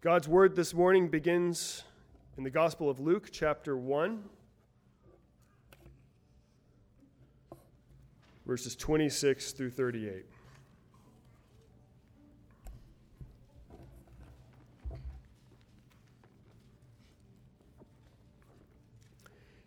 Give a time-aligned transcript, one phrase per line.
[0.00, 1.82] God's word this morning begins
[2.36, 4.22] in the Gospel of Luke, chapter 1,
[8.46, 10.24] verses 26 through 38.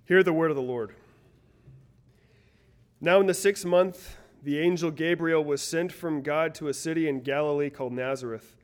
[0.06, 0.96] Hear the word of the Lord.
[3.02, 7.10] Now, in the sixth month, the angel Gabriel was sent from God to a city
[7.10, 8.56] in Galilee called Nazareth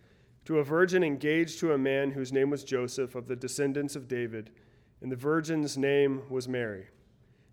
[0.48, 4.08] to a virgin engaged to a man whose name was Joseph of the descendants of
[4.08, 4.50] David,
[5.02, 6.88] and the virgin's name was Mary.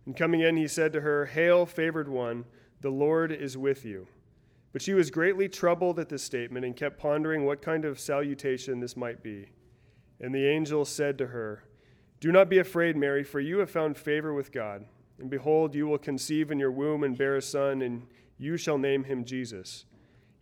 [0.06, 2.44] And coming in, he said to her, Hail, favored one,
[2.82, 4.06] the Lord is with you.
[4.72, 8.78] But she was greatly troubled at this statement and kept pondering what kind of salutation
[8.78, 9.48] this might be.
[10.20, 11.64] And the angel said to her,
[12.20, 14.84] Do not be afraid, Mary, for you have found favor with God.
[15.18, 18.06] And behold, you will conceive in your womb and bear a son, and
[18.38, 19.84] you shall name him Jesus.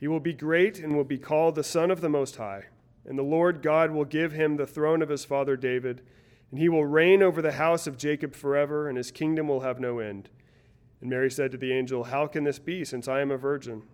[0.03, 2.65] He will be great and will be called the Son of the Most High.
[3.07, 6.03] And the Lord God will give him the throne of his father David,
[6.51, 9.79] and he will reign over the house of Jacob forever, and his kingdom will have
[9.79, 10.29] no end.
[11.01, 13.85] And Mary said to the angel, How can this be, since I am a virgin?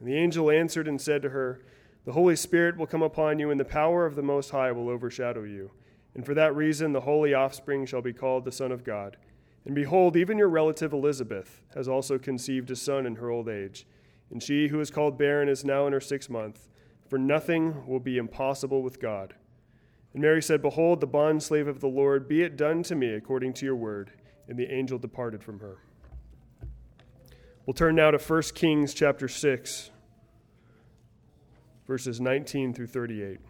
[0.00, 1.60] And the angel answered and said to her,
[2.06, 4.88] The Holy Spirit will come upon you, and the power of the Most High will
[4.88, 5.70] overshadow you.
[6.14, 9.18] And for that reason, the holy offspring shall be called the Son of God.
[9.66, 13.84] And behold, even your relative Elizabeth has also conceived a son in her old age.
[14.30, 16.68] And she who is called barren is now in her sixth month,
[17.08, 19.34] for nothing will be impossible with God.
[20.12, 23.54] And Mary said, Behold, the bondslave of the Lord, be it done to me according
[23.54, 24.10] to your word.
[24.48, 25.78] And the angel departed from her.
[27.66, 29.90] We'll turn now to 1 Kings chapter 6,
[31.86, 33.40] verses 19 through 38.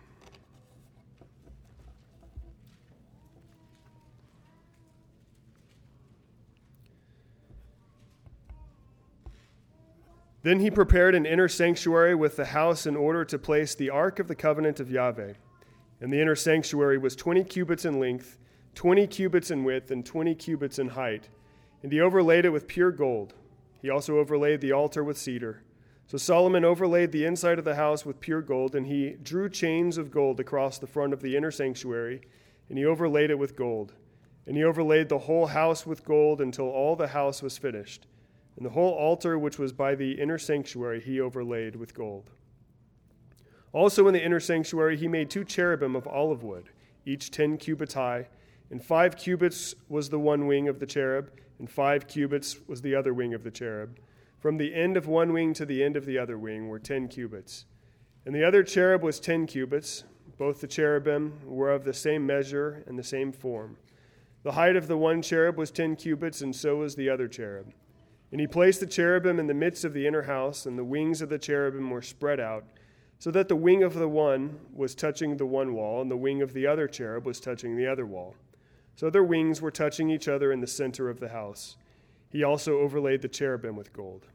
[10.49, 14.19] Then he prepared an inner sanctuary with the house in order to place the ark
[14.19, 15.35] of the covenant of Yahweh.
[16.01, 18.39] And the inner sanctuary was 20 cubits in length,
[18.75, 21.29] 20 cubits in width, and 20 cubits in height.
[21.83, 23.35] And he overlaid it with pure gold.
[23.83, 25.65] He also overlaid the altar with cedar.
[26.07, 29.99] So Solomon overlaid the inside of the house with pure gold, and he drew chains
[29.99, 32.23] of gold across the front of the inner sanctuary,
[32.71, 33.93] and he overlaid it with gold.
[34.47, 38.07] And he overlaid the whole house with gold until all the house was finished.
[38.59, 42.31] And the whole altar, which was by the inner sanctuary, he overlaid with gold.
[43.73, 46.71] Also in the inner sanctuary, he made two cherubim of olive wood,
[47.07, 48.27] each ten cubits high,
[48.73, 51.31] and five cubits was the one wing of the cherub,
[51.61, 53.97] and five cubits was the other wing of the cherub.
[54.41, 57.07] From the end of one wing to the end of the other wing were ten
[57.07, 57.65] cubits.
[58.27, 60.03] And the other cherub was ten cubits.
[60.37, 63.77] Both the cherubim were of the same measure and the same form.
[64.43, 67.73] The height of the one cherub was ten cubits, and so was the other cherub.
[68.31, 71.23] And he placed the cherubim in the midst of the inner house, and the wings
[71.23, 72.65] of the cherubim were spread out,
[73.19, 76.43] so that the wing of the one was touching the one wall, and the wing
[76.43, 78.37] of the other cherub was touching the other wall.
[78.97, 81.77] So their wings were touching each other in the center of the house.
[82.31, 84.27] He also overlaid the cherubim with gold.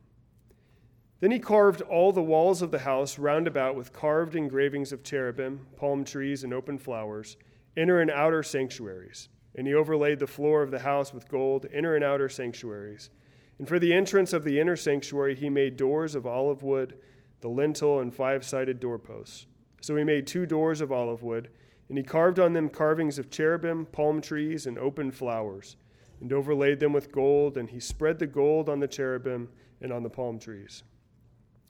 [1.20, 5.04] Then he carved all the walls of the house round about with carved engravings of
[5.04, 7.38] cherubim, palm trees, and open flowers,
[7.78, 9.30] inner and outer sanctuaries.
[9.56, 13.10] And he overlaid the floor of the house with gold, inner and outer sanctuaries.
[13.59, 16.97] And for the entrance of the inner sanctuary, he made doors of olive wood,
[17.41, 19.46] the lintel, and five sided doorposts.
[19.81, 21.50] So he made two doors of olive wood,
[21.90, 25.75] and he carved on them carvings of cherubim, palm trees, and open flowers,
[26.22, 29.50] and overlaid them with gold, and he spread the gold on the cherubim
[29.81, 30.84] and on the palm trees.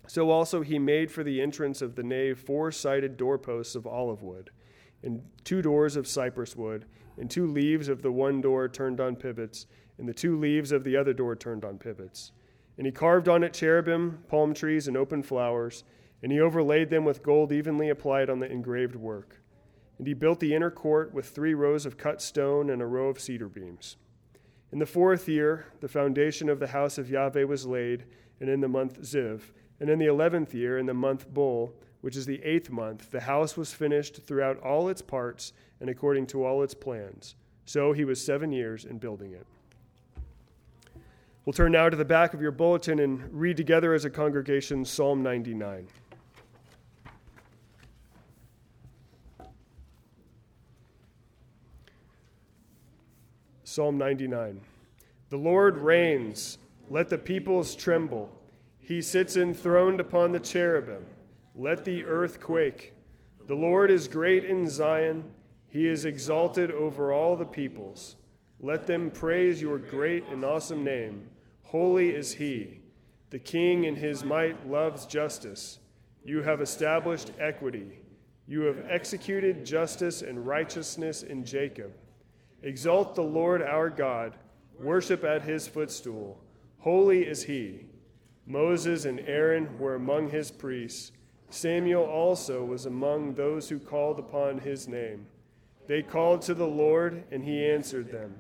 [0.08, 4.22] So also he made for the entrance of the nave four sided doorposts of olive
[4.22, 4.52] wood,
[5.02, 6.86] and two doors of cypress wood,
[7.18, 9.66] and two leaves of the one door turned on pivots
[9.98, 12.32] and the two leaves of the other door turned on pivots.
[12.78, 15.84] And he carved on it cherubim, palm trees, and open flowers,
[16.22, 19.42] and he overlaid them with gold evenly applied on the engraved work.
[19.98, 23.10] And he built the inner court with three rows of cut stone and a row
[23.10, 23.98] of cedar beams.
[24.72, 28.06] In the fourth year, the foundation of the house of Yahweh was laid,
[28.40, 29.42] and in the month Ziv.
[29.80, 33.22] And in the eleventh year, in the month Bul, which is the eighth month, the
[33.22, 37.36] house was finished throughout all its parts and according to all its plans.
[37.66, 39.46] So he was seven years in building it.
[41.46, 44.86] We'll turn now to the back of your bulletin and read together as a congregation
[44.86, 45.88] Psalm 99.
[53.66, 54.62] Psalm 99.
[55.32, 56.60] The Lord reigns,
[56.90, 58.30] let the peoples tremble.
[58.80, 61.06] He sits enthroned upon the cherubim,
[61.56, 62.94] let the earth quake.
[63.48, 65.26] The Lord is great in Zion,
[65.68, 68.16] he is exalted over all the peoples.
[68.62, 71.28] Let them praise your great and awesome name.
[71.74, 72.82] Holy is he.
[73.32, 75.80] The king in his might loves justice.
[76.24, 77.98] You have established equity.
[78.46, 81.92] You have executed justice and righteousness in Jacob.
[82.62, 84.36] Exalt the Lord our God,
[84.80, 86.40] worship at his footstool.
[86.78, 87.88] Holy is he.
[88.46, 91.12] Moses and Aaron were among his priests.
[91.50, 95.26] Samuel also was among those who called upon his name.
[95.88, 98.36] They called to the Lord, and he answered them.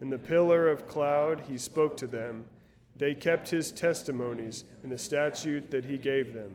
[0.00, 2.46] In the pillar of cloud he spoke to them.
[2.96, 6.54] They kept his testimonies and the statute that he gave them.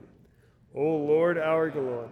[0.74, 2.10] O Lord our God,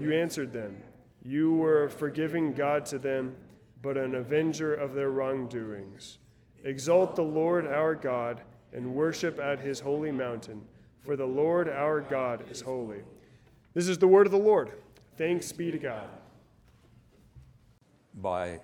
[0.00, 0.76] you answered them.
[1.22, 3.36] You were a forgiving God to them,
[3.82, 6.18] but an avenger of their wrongdoings.
[6.64, 8.40] Exalt the Lord our God
[8.72, 10.62] and worship at his holy mountain,
[11.04, 13.02] for the Lord our God is holy.
[13.74, 14.72] This is the word of the Lord.
[15.16, 16.08] Thanks be to God.
[18.14, 18.60] By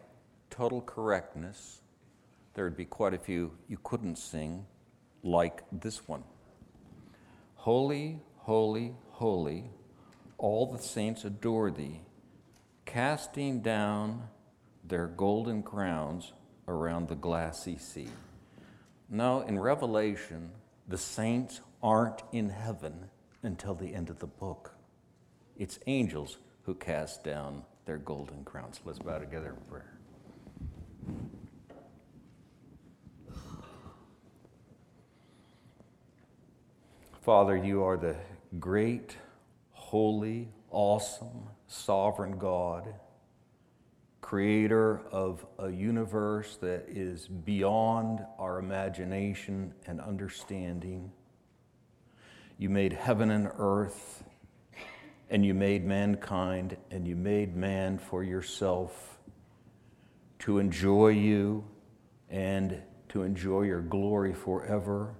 [0.50, 1.82] total correctness,
[2.54, 4.66] there'd be quite a few you couldn't sing,
[5.24, 6.22] like this one
[7.56, 9.64] Holy, holy, holy
[10.36, 12.00] all the saints adore thee,
[12.84, 14.28] casting down
[14.84, 16.32] their golden crowns
[16.68, 18.08] around the glassy sea.
[19.08, 20.50] Now, in Revelation,
[20.86, 23.08] the saints aren't in heaven
[23.42, 24.74] until the end of the book.
[25.56, 28.80] It's angels who cast down their golden crowns.
[28.84, 29.94] Let's bow together in prayer.
[37.24, 38.16] Father, you are the
[38.60, 39.16] great
[39.70, 42.92] holy, awesome, sovereign God,
[44.20, 51.10] creator of a universe that is beyond our imagination and understanding.
[52.58, 54.22] You made heaven and earth,
[55.30, 59.16] and you made mankind, and you made man for yourself
[60.40, 61.64] to enjoy you
[62.28, 65.14] and to enjoy your glory forever.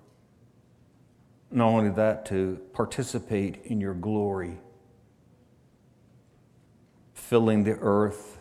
[1.55, 4.59] Not only that, to participate in your glory
[7.15, 8.39] filling the earth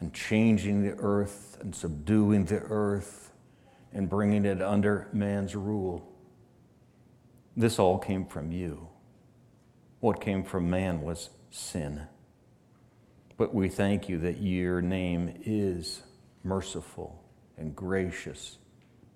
[0.00, 3.30] and changing the earth and subduing the earth
[3.92, 6.10] and bringing it under man's rule.
[7.58, 8.88] This all came from you.
[10.00, 12.06] What came from man was sin.
[13.36, 16.02] But we thank you that your name is
[16.42, 17.22] merciful
[17.58, 18.56] and gracious.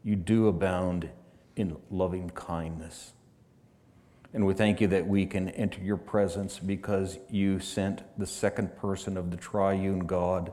[0.02, 1.08] You do abound
[1.56, 3.13] in loving kindness.
[4.34, 8.76] And we thank you that we can enter your presence because you sent the second
[8.76, 10.52] person of the triune God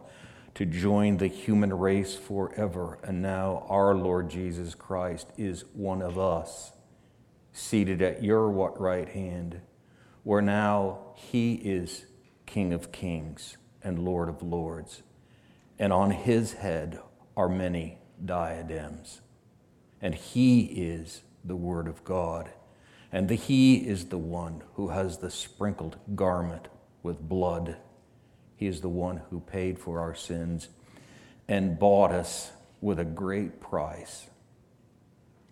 [0.53, 2.99] to join the human race forever.
[3.03, 6.73] And now our Lord Jesus Christ is one of us,
[7.53, 9.61] seated at your right hand,
[10.21, 12.05] where now he is
[12.45, 15.01] King of kings and Lord of lords.
[15.79, 16.99] And on his head
[17.35, 19.21] are many diadems.
[19.99, 22.51] And he is the Word of God
[23.11, 26.67] and the He is the one who has the sprinkled garment
[27.03, 27.77] with blood.
[28.55, 30.69] He is the one who paid for our sins
[31.47, 34.27] and bought us with a great price.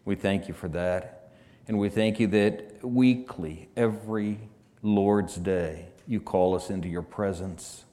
[0.06, 1.32] We thank you for that.
[1.68, 4.40] And we thank you that weekly, every
[4.82, 7.86] Lord's Day, you call us into your presence.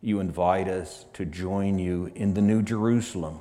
[0.00, 3.40] You invite us to join you in the New Jerusalem,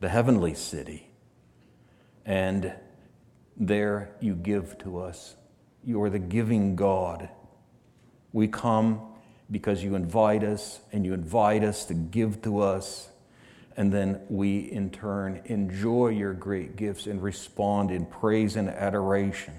[0.00, 1.10] the heavenly city.
[2.24, 2.72] And
[3.56, 5.36] there you give to us.
[5.84, 7.28] You are the giving God.
[8.32, 9.00] We come
[9.50, 13.08] because you invite us and you invite us to give to us.
[13.76, 19.54] And then we, in turn, enjoy your great gifts and respond in praise and adoration.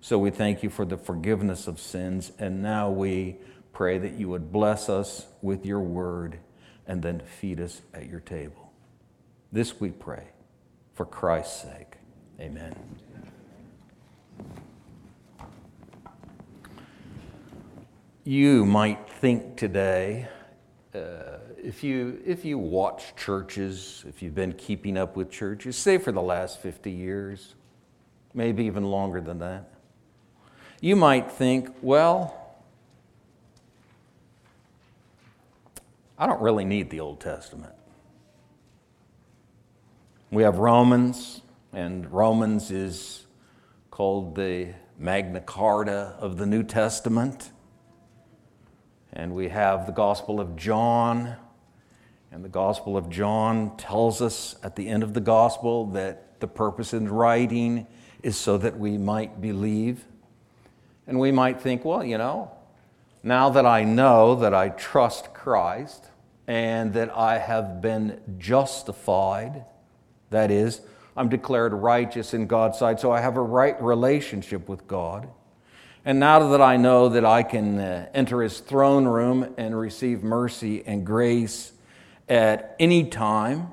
[0.00, 2.32] So we thank you for the forgiveness of sins.
[2.38, 3.36] And now we
[3.72, 6.38] pray that you would bless us with your word
[6.86, 8.72] and then feed us at your table.
[9.52, 10.28] This we pray
[10.94, 11.95] for Christ's sake.
[12.38, 12.74] Amen.
[18.24, 20.28] You might think today,
[20.94, 25.96] uh, if, you, if you watch churches, if you've been keeping up with churches, say
[25.96, 27.54] for the last 50 years,
[28.34, 29.70] maybe even longer than that,
[30.80, 32.56] you might think, well,
[36.18, 37.74] I don't really need the Old Testament.
[40.30, 41.40] We have Romans,
[41.76, 43.26] and Romans is
[43.90, 47.50] called the Magna Carta of the New Testament.
[49.12, 51.36] And we have the Gospel of John.
[52.32, 56.48] And the Gospel of John tells us at the end of the Gospel that the
[56.48, 57.86] purpose in writing
[58.22, 60.06] is so that we might believe.
[61.06, 62.52] And we might think, well, you know,
[63.22, 66.06] now that I know that I trust Christ
[66.46, 69.66] and that I have been justified,
[70.30, 70.80] that is,
[71.16, 75.28] I'm declared righteous in God's sight, so I have a right relationship with God.
[76.04, 80.22] And now that I know that I can uh, enter his throne room and receive
[80.22, 81.72] mercy and grace
[82.28, 83.72] at any time,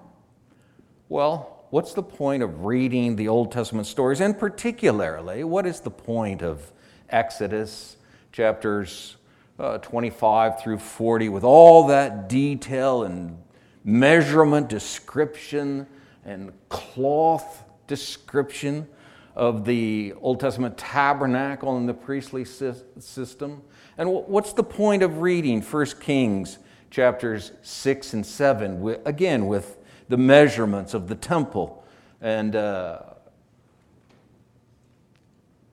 [1.10, 4.22] well, what's the point of reading the Old Testament stories?
[4.22, 6.72] And particularly, what is the point of
[7.10, 7.98] Exodus
[8.32, 9.18] chapters
[9.60, 13.38] uh, 25 through 40 with all that detail and
[13.84, 15.86] measurement description
[16.26, 18.88] and cloth description
[19.36, 23.62] of the Old Testament tabernacle and the priestly system.
[23.98, 26.60] And what's the point of reading 1 Kings
[26.92, 29.78] chapters 6 and 7, again, with
[30.10, 31.84] the measurements of the temple?
[32.22, 33.02] And uh,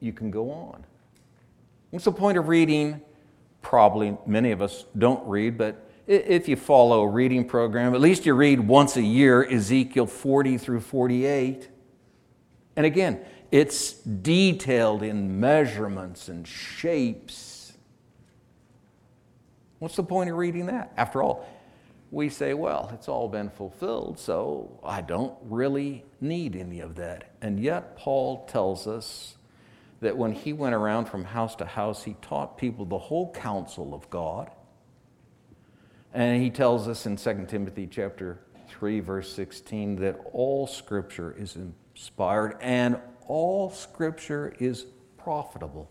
[0.00, 0.84] you can go on.
[1.90, 3.00] What's the point of reading?
[3.62, 8.26] Probably many of us don't read, but if you follow a reading program, at least
[8.26, 11.68] you read once a year Ezekiel 40 through 48.
[12.74, 13.20] And again,
[13.52, 17.74] it's detailed in measurements and shapes.
[19.78, 20.92] What's the point of reading that?
[20.96, 21.48] After all,
[22.10, 27.30] we say, well, it's all been fulfilled, so I don't really need any of that.
[27.40, 29.36] And yet, Paul tells us
[30.00, 33.94] that when he went around from house to house, he taught people the whole counsel
[33.94, 34.50] of God.
[36.12, 41.56] And he tells us in 2 Timothy chapter 3 verse 16 that all scripture is
[41.56, 44.86] inspired and all scripture is
[45.16, 45.90] profitable.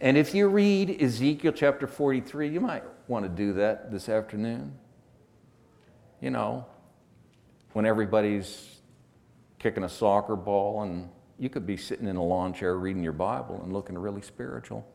[0.00, 4.72] And if you read Ezekiel chapter 43, you might want to do that this afternoon.
[6.20, 6.66] You know,
[7.72, 8.76] when everybody's
[9.58, 13.12] kicking a soccer ball, and you could be sitting in a lawn chair reading your
[13.12, 14.86] Bible and looking really spiritual.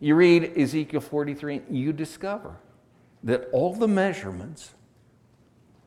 [0.00, 2.56] You read Ezekiel 43, you discover
[3.22, 4.72] that all the measurements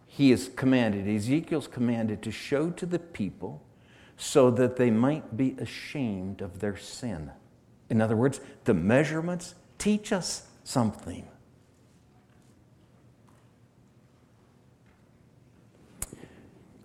[0.06, 3.64] he is commanded, Ezekiel's commanded to show to the people
[4.16, 7.32] so that they might be ashamed of their sin.
[7.90, 11.28] In other words, the measurements teach us something.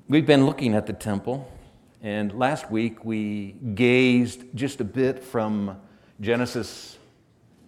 [0.09, 1.47] We've been looking at the temple,
[2.03, 5.79] and last week we gazed just a bit from
[6.19, 6.98] Genesis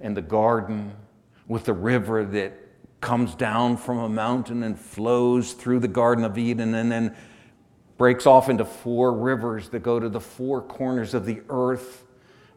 [0.00, 0.92] and the garden
[1.46, 2.52] with the river that
[3.00, 7.16] comes down from a mountain and flows through the Garden of Eden and then
[7.96, 12.04] breaks off into four rivers that go to the four corners of the earth.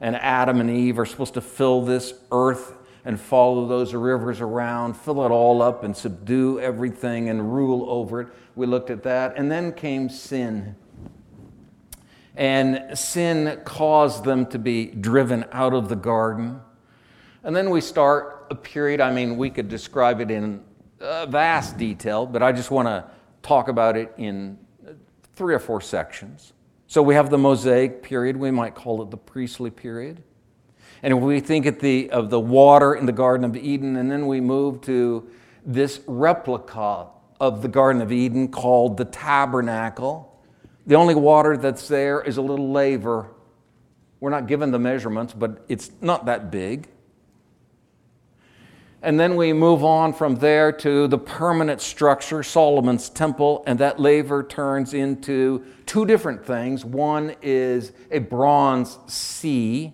[0.01, 4.95] And Adam and Eve are supposed to fill this earth and follow those rivers around,
[4.95, 8.27] fill it all up and subdue everything and rule over it.
[8.55, 9.37] We looked at that.
[9.37, 10.75] And then came sin.
[12.35, 16.61] And sin caused them to be driven out of the garden.
[17.43, 20.63] And then we start a period, I mean, we could describe it in
[21.01, 23.03] uh, vast detail, but I just want to
[23.41, 24.57] talk about it in
[24.87, 24.91] uh,
[25.35, 26.53] three or four sections.
[26.87, 30.23] So we have the Mosaic period, we might call it the priestly period.
[31.01, 34.25] And we think at the, of the water in the Garden of Eden, and then
[34.27, 35.29] we move to
[35.65, 37.07] this replica
[37.41, 40.41] of the Garden of Eden called the tabernacle.
[40.87, 43.31] The only water that's there is a little laver.
[44.21, 46.87] We're not given the measurements, but it's not that big.
[49.03, 53.99] And then we move on from there to the permanent structure, Solomon's temple, and that
[53.99, 56.85] laver turns into two different things.
[56.85, 59.91] One is a bronze sea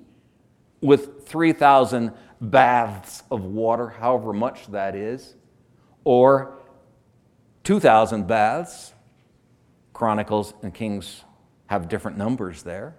[0.79, 5.33] with 3,000 baths of water, however much that is,
[6.03, 6.59] or
[7.63, 8.93] 2,000 baths.
[9.91, 11.23] Chronicles and Kings
[11.65, 12.95] have different numbers there.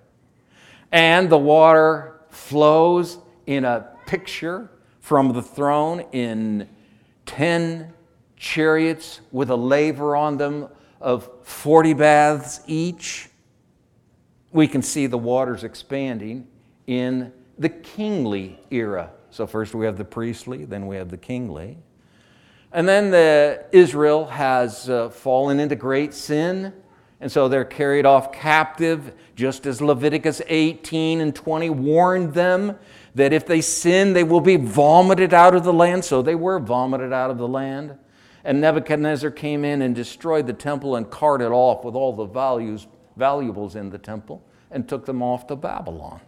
[0.90, 4.70] And the water flows in a picture
[5.10, 6.68] from the throne in
[7.26, 7.92] 10
[8.36, 10.68] chariots with a laver on them
[11.00, 13.28] of 40 baths each.
[14.52, 16.46] We can see the waters expanding
[16.86, 19.10] in the kingly era.
[19.30, 21.76] So, first we have the priestly, then we have the kingly.
[22.70, 26.72] And then the, Israel has uh, fallen into great sin,
[27.20, 32.78] and so they're carried off captive, just as Leviticus 18 and 20 warned them
[33.14, 36.04] that if they sin, they will be vomited out of the land.
[36.04, 37.96] So they were vomited out of the land.
[38.44, 42.86] And Nebuchadnezzar came in and destroyed the temple and carted off with all the values,
[43.16, 46.20] valuables in the temple and took them off to Babylon.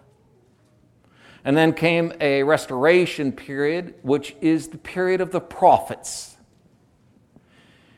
[1.45, 6.37] And then came a restoration period, which is the period of the prophets.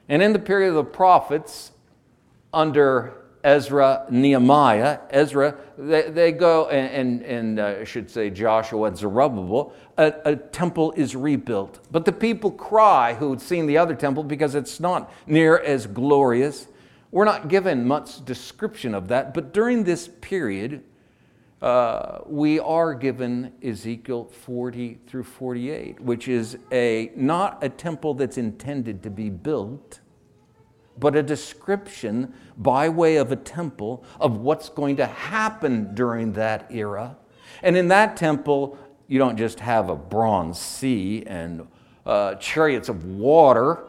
[0.09, 1.73] And in the period of the prophets,
[2.53, 8.89] under Ezra, Nehemiah, Ezra, they, they go, and, and, and uh, I should say Joshua
[8.89, 11.81] and Zerubbabel, a, a, temple is rebuilt.
[11.93, 15.87] But the people cry who had seen the other temple because it's not near as
[15.87, 16.69] glorious.
[17.11, 20.83] We're not given much description of that, but during this period,
[21.61, 28.39] uh, we are given Ezekiel 40 through 48, which is a, not a temple that's
[28.39, 30.01] intended to be built,
[30.99, 36.67] but a description by way of a temple of what's going to happen during that
[36.71, 37.17] era.
[37.63, 41.67] And in that temple, you don't just have a bronze sea and
[42.07, 43.85] uh, chariots of water.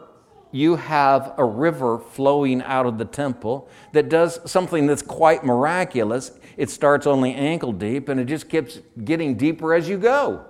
[0.52, 6.32] You have a river flowing out of the temple that does something that's quite miraculous.
[6.56, 10.44] It starts only ankle deep and it just keeps getting deeper as you go.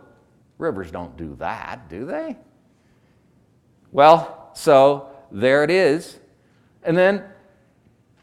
[0.58, 2.36] Rivers don't do that, do they?
[3.92, 6.18] Well, so there it is.
[6.86, 7.24] And then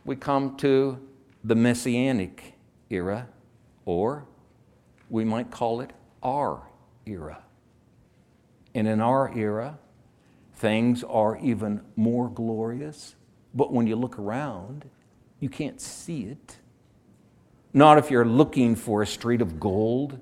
[0.06, 0.98] we come to
[1.44, 2.54] the Messianic
[2.90, 3.28] era,
[3.84, 4.26] or
[5.10, 5.92] we might call it
[6.24, 6.64] our
[7.06, 7.44] era.
[8.74, 9.78] And in our era,
[10.56, 13.16] things are even more glorious,
[13.54, 14.90] but when you look around,
[15.42, 16.58] you can't see it.
[17.74, 20.18] Not if you're looking for a street of gold,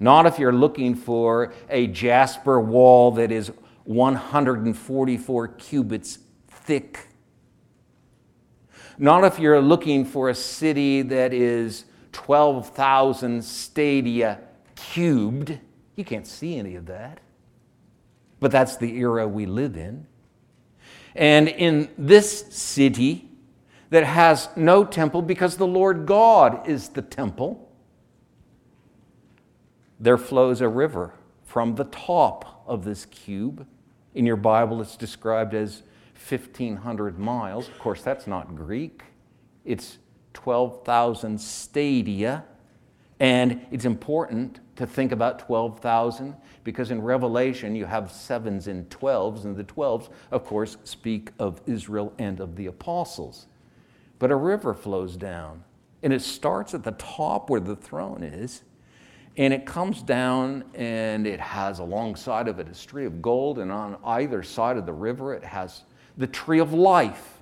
[0.00, 3.52] not if you're looking for a jasper wall that is
[3.84, 7.08] 144 cubits thick
[8.98, 14.40] not if you're looking for a city that is 12,000 stadia
[14.76, 15.58] cubed.
[15.96, 17.20] You can't see any of that.
[18.40, 20.06] But that's the era we live in.
[21.14, 23.28] And in this city
[23.90, 27.70] that has no temple because the Lord God is the temple,
[30.00, 33.66] there flows a river from the top of this cube.
[34.14, 35.82] In your Bible, it's described as
[36.28, 37.68] 1,500 miles.
[37.68, 39.02] Of course, that's not Greek,
[39.64, 39.98] it's
[40.32, 42.44] 12,000 stadia.
[43.20, 49.44] And it's important to think about 12,000 because in Revelation you have sevens and 12s,
[49.44, 53.46] and the 12s, of course, speak of Israel and of the apostles.
[54.18, 55.62] But a river flows down,
[56.02, 58.62] and it starts at the top where the throne is,
[59.36, 63.70] and it comes down and it has alongside of it a tree of gold, and
[63.70, 65.84] on either side of the river it has
[66.16, 67.40] the tree of life,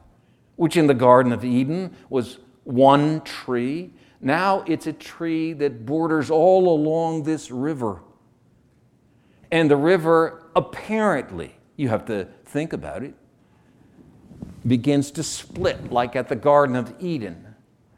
[0.56, 3.92] which in the Garden of Eden was one tree.
[4.20, 8.02] Now it's a tree that borders all along this river.
[9.50, 13.14] And the river, apparently, you have to think about it,
[14.66, 17.54] begins to split like at the Garden of Eden,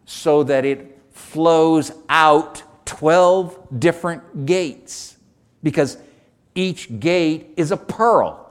[0.06, 5.16] so that it flows out 12 different gates,
[5.62, 5.98] because
[6.54, 8.43] each gate is a pearl.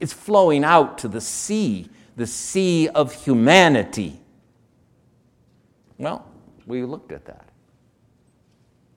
[0.00, 4.18] It's flowing out to the sea, the sea of humanity.
[5.98, 6.26] Well,
[6.66, 7.50] we looked at that.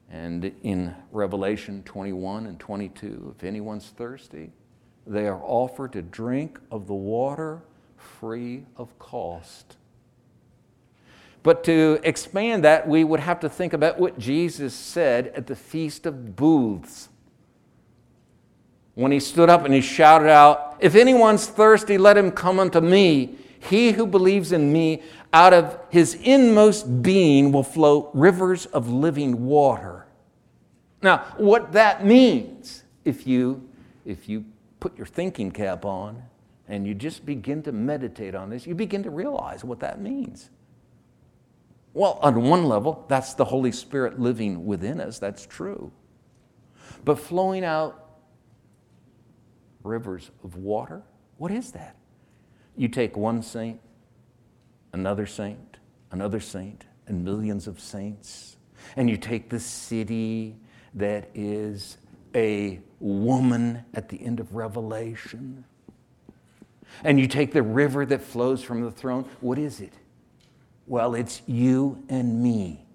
[0.10, 4.52] And in Revelation 21 and 22, if anyone's thirsty,
[5.06, 7.64] they are offered to drink of the water
[7.98, 9.78] free of cost.
[11.42, 15.56] But to expand that, we would have to think about what Jesus said at the
[15.56, 17.10] Feast of Booths
[18.96, 22.82] when he stood up and he shouted out, If anyone's thirsty, let him come unto
[22.82, 23.36] me.
[23.60, 25.02] He who believes in me,
[25.32, 30.06] out of his inmost being will flow rivers of living water.
[31.02, 33.68] Now, what that means, if you,
[34.06, 34.46] if you
[34.80, 36.22] put your thinking cap on
[36.68, 40.50] and you just begin to meditate on this, you begin to realize what that means.
[41.94, 45.92] Well, on one level, that's the Holy Spirit living within us, that's true.
[47.06, 48.03] But flowing out
[49.84, 51.04] rivers of water?
[51.38, 51.96] What is that?
[52.76, 53.80] You take one saint,
[54.94, 55.78] another saint,
[56.12, 58.58] another saint, and millions of saints,
[58.96, 60.56] and you take the city
[60.94, 61.98] that is
[62.36, 65.66] a woman at the end of Revelation,
[67.04, 69.28] and you take the river that flows from the throne.
[69.42, 69.94] What is it?
[70.88, 72.86] Well, it's you and me.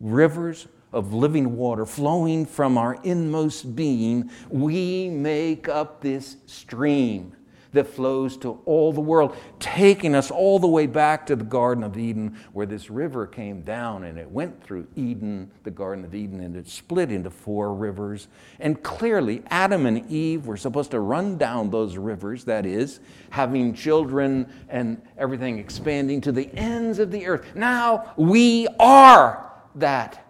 [0.00, 7.34] Rivers of living water flowing from our inmost being, we make up this stream
[7.74, 11.82] that flows to all the world, taking us all the way back to the Garden
[11.84, 16.14] of Eden, where this river came down and it went through Eden, the Garden of
[16.14, 18.28] Eden, and it split into four rivers.
[18.60, 23.74] And clearly, Adam and Eve were supposed to run down those rivers, that is, having
[23.74, 27.56] children and everything expanding to the ends of the earth.
[27.56, 30.23] Now we are that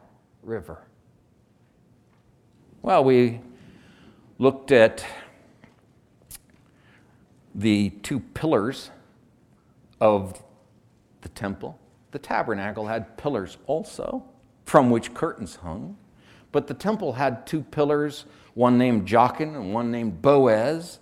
[0.45, 0.83] River?
[2.83, 3.41] Well, we
[4.39, 5.05] looked at
[7.55, 8.91] the two pillars
[10.01, 10.43] of
[11.23, 11.79] the temple.
[12.11, 14.25] The tabernacle had pillars also,
[14.67, 15.97] from which curtains hung.
[16.53, 21.01] But the temple had two pillars, one named Jachin and one named Boaz.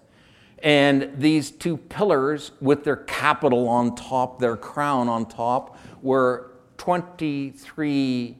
[0.62, 8.37] And these two pillars, with their capital on top, their crown on top, were 23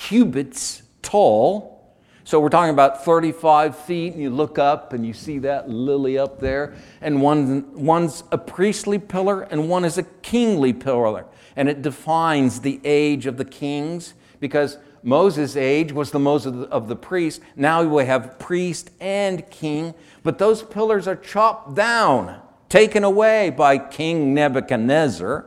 [0.00, 1.94] cubits tall.
[2.24, 6.16] So we're talking about 35 feet, and you look up and you see that lily
[6.16, 11.26] up there, and one, one's a priestly pillar and one is a kingly pillar.
[11.56, 16.88] And it defines the age of the kings because Moses' age was the Moses of
[16.88, 17.42] the priest.
[17.56, 23.76] Now we have priest and king, but those pillars are chopped down, taken away by
[23.76, 25.46] King Nebuchadnezzar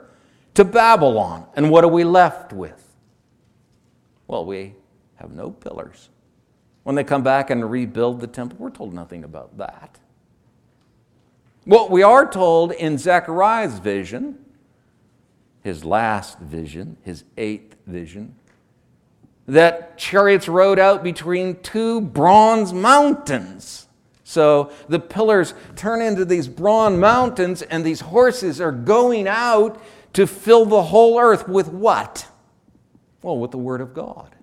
[0.55, 1.47] to Babylon.
[1.55, 2.82] And what are we left with?
[4.27, 4.75] Well, we
[5.15, 6.09] have no pillars.
[6.83, 9.99] When they come back and rebuild the temple, we're told nothing about that.
[11.65, 14.37] What we are told in Zechariah's vision,
[15.61, 18.35] his last vision, his eighth vision,
[19.47, 23.87] that chariots rode out between two bronze mountains.
[24.23, 29.81] So the pillars turn into these bronze mountains, and these horses are going out
[30.13, 32.27] to fill the whole earth with what?
[33.23, 34.35] Well, with the Word of God.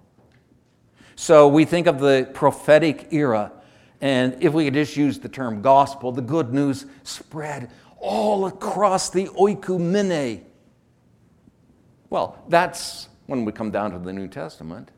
[1.15, 3.53] So we think of the prophetic era,
[4.01, 9.11] and if we could just use the term gospel, the good news spread all across
[9.11, 10.43] the oikumene.
[12.09, 14.91] Well, that's when we come down to the New Testament,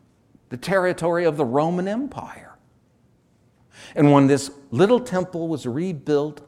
[0.48, 2.56] the territory of the Roman Empire.
[3.96, 6.40] And when this little temple was rebuilt,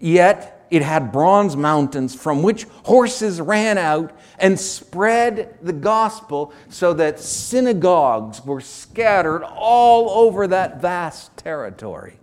[0.00, 6.94] yet it had bronze mountains from which horses ran out and spread the gospel so
[6.94, 12.18] that synagogues were scattered all over that vast territory.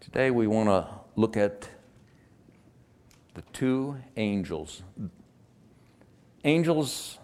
[0.00, 1.68] Today we want to look at
[3.34, 4.82] the two angels.
[6.42, 7.20] Angels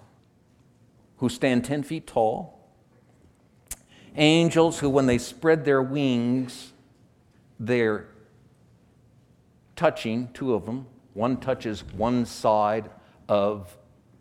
[1.16, 2.53] who stand 10 feet tall.
[4.16, 6.72] Angels who, when they spread their wings,
[7.58, 8.06] they're
[9.76, 10.86] touching, two of them.
[11.14, 12.90] One touches one side
[13.28, 13.76] of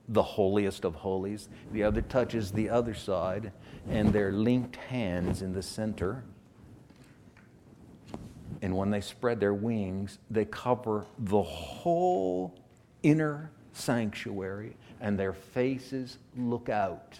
[0.10, 3.52] the holiest of holies, the other touches the other side,
[3.88, 6.24] and they're linked hands in the center.
[8.62, 12.56] And when they spread their wings, they cover the whole
[13.02, 17.18] inner sanctuary, and their faces look out.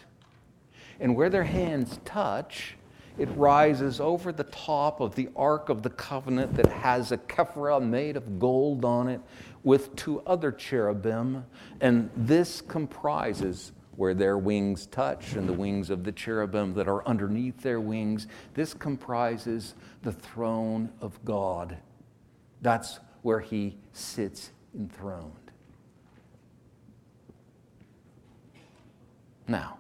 [1.00, 2.76] And where their hands touch,
[3.18, 7.82] it rises over the top of the Ark of the Covenant that has a kephra
[7.82, 9.22] made of gold on it
[9.64, 11.46] with two other cherubim.
[11.80, 17.08] And this comprises where their wings touch and the wings of the cherubim that are
[17.08, 18.28] underneath their wings.
[18.56, 21.78] This comprises the throne of God.
[22.62, 25.32] That's where he sits enthroned.
[29.48, 29.78] Now,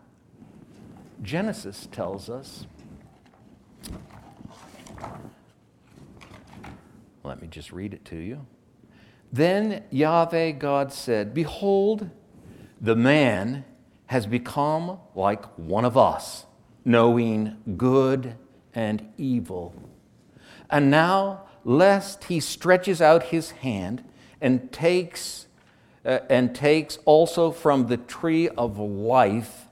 [1.24, 2.68] Genesis tells us.
[7.24, 8.46] Let me just read it to you.
[9.32, 12.10] Then Yahweh God said, Behold,
[12.82, 13.64] the man
[14.08, 16.46] has become like one of us,
[16.84, 18.36] knowing good
[18.76, 19.74] and evil.
[20.70, 24.04] And now, lest he stretches out his hand
[24.42, 25.48] and takes,
[26.06, 29.63] uh, and takes also from the tree of life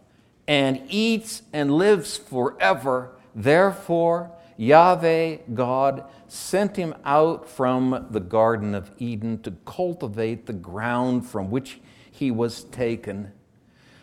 [0.51, 8.91] and eats and lives forever, therefore, Yahweh God sent him out from the Garden of
[8.97, 11.79] Eden to cultivate the ground from which
[12.11, 13.31] he was taken.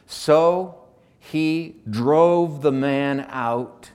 [0.06, 0.84] So
[1.18, 3.90] he drove the man out,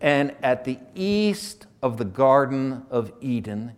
[0.00, 3.72] and at the east of the Garden of Eden,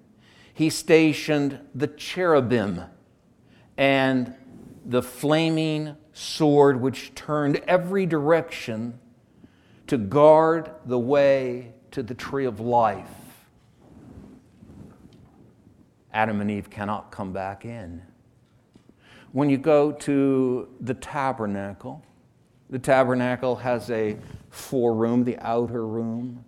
[0.54, 2.82] he stationed the cherubim
[3.76, 4.36] and
[4.86, 8.98] the flaming sword which turned every direction
[9.86, 13.06] to guard the way to the tree of life.
[16.12, 18.02] Adam and Eve cannot come back in.
[19.32, 22.04] When you go to the tabernacle,
[22.68, 24.16] the tabernacle has a
[24.50, 26.44] four-room, the outer room,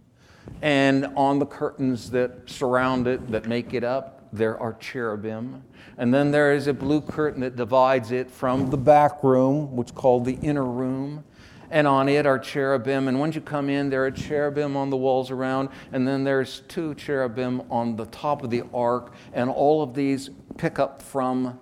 [0.60, 5.62] and on the curtains that surround it, that make it up, there are cherubim.
[5.96, 9.88] And then there is a blue curtain that divides it from the back room, which
[9.88, 11.24] is called the inner room.
[11.70, 13.08] And on it are cherubim.
[13.08, 15.70] And once you come in, there are cherubim on the walls around.
[15.92, 19.14] And then there's two cherubim on the top of the ark.
[19.32, 21.58] And all of these pick up from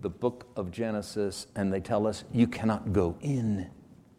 [0.00, 3.70] the book of Genesis and they tell us you cannot go in.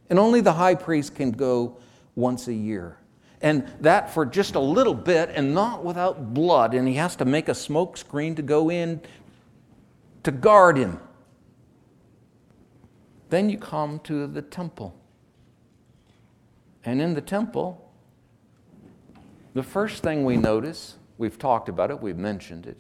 [0.10, 1.78] And only the high priest can go
[2.16, 2.98] once a year.
[3.44, 6.74] And that for just a little bit and not without blood.
[6.74, 9.02] And he has to make a smoke screen to go in
[10.24, 11.00] to guard him.
[13.30, 14.96] Then you come to the temple.
[16.86, 17.92] And in the temple,
[19.54, 22.78] the first thing we notice, we've talked about it, we've mentioned it,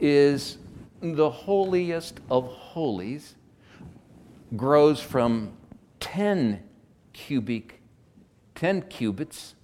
[0.00, 0.56] is
[1.02, 3.34] the holiest of holies
[4.56, 5.52] grows from
[6.00, 6.62] 10
[7.12, 7.80] cubic,
[8.54, 9.54] 10 cubits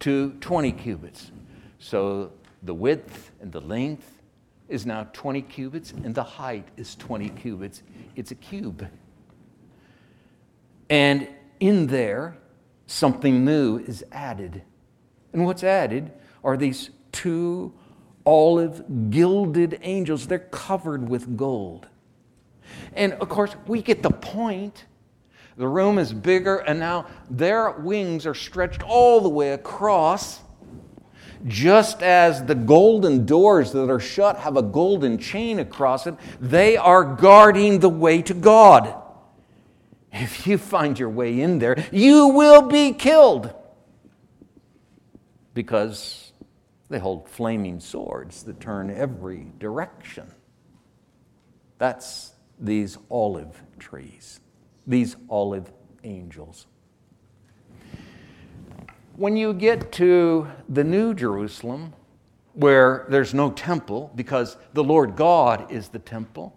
[0.00, 1.30] to 20 cubits.
[1.78, 2.32] So
[2.62, 4.22] the width and the length
[4.68, 7.82] is now 20 cubits, and the height is 20 cubits.
[8.16, 8.86] It's a cube.
[10.90, 11.28] And
[11.60, 12.36] in there,
[12.86, 14.62] something new is added.
[15.32, 16.12] And what's added
[16.44, 17.72] are these two
[18.24, 20.26] olive gilded angels.
[20.26, 21.86] They're covered with gold.
[22.94, 24.84] And of course, we get the point.
[25.58, 30.40] The room is bigger, and now their wings are stretched all the way across.
[31.46, 36.76] Just as the golden doors that are shut have a golden chain across it, they
[36.76, 38.94] are guarding the way to God.
[40.12, 43.52] If you find your way in there, you will be killed
[45.54, 46.32] because
[46.88, 50.32] they hold flaming swords that turn every direction.
[51.78, 54.40] That's these olive trees,
[54.88, 55.70] these olive
[56.02, 56.66] angels.
[59.16, 61.92] When you get to the New Jerusalem,
[62.54, 66.56] where there's no temple because the Lord God is the temple,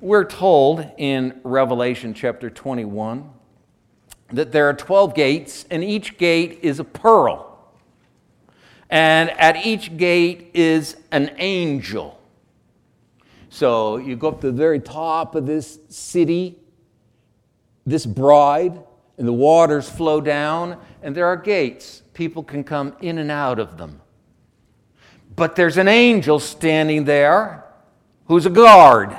[0.00, 3.30] we're told in Revelation chapter 21
[4.32, 7.58] that there are 12 gates, and each gate is a pearl.
[8.90, 12.20] And at each gate is an angel.
[13.48, 16.56] So you go up to the very top of this city,
[17.86, 18.80] this bride,
[19.18, 22.02] and the waters flow down, and there are gates.
[22.12, 24.00] People can come in and out of them.
[25.34, 27.64] But there's an angel standing there
[28.26, 29.16] who's a guard,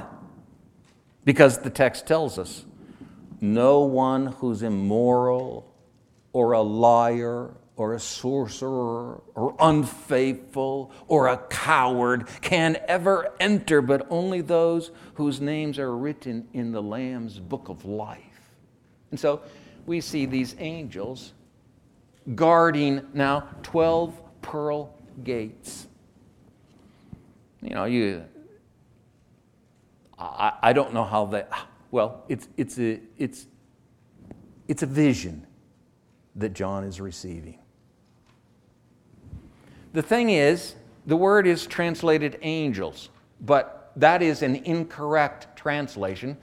[1.23, 2.65] because the text tells us
[3.39, 5.73] no one who's immoral
[6.33, 14.05] or a liar or a sorcerer or unfaithful or a coward can ever enter, but
[14.09, 18.19] only those whose names are written in the Lamb's book of life.
[19.11, 19.41] And so
[19.85, 21.33] we see these angels
[22.33, 25.87] guarding now 12 pearl gates.
[27.61, 28.25] You know, you,
[30.17, 31.51] I, I don't know how that,
[31.91, 33.45] well, it's, it's, a, it's,
[34.67, 35.45] it's a vision
[36.35, 37.59] that John is receiving.
[39.97, 40.75] The thing is,
[41.07, 43.09] the word is translated angels,
[43.41, 46.37] but that is an incorrect translation.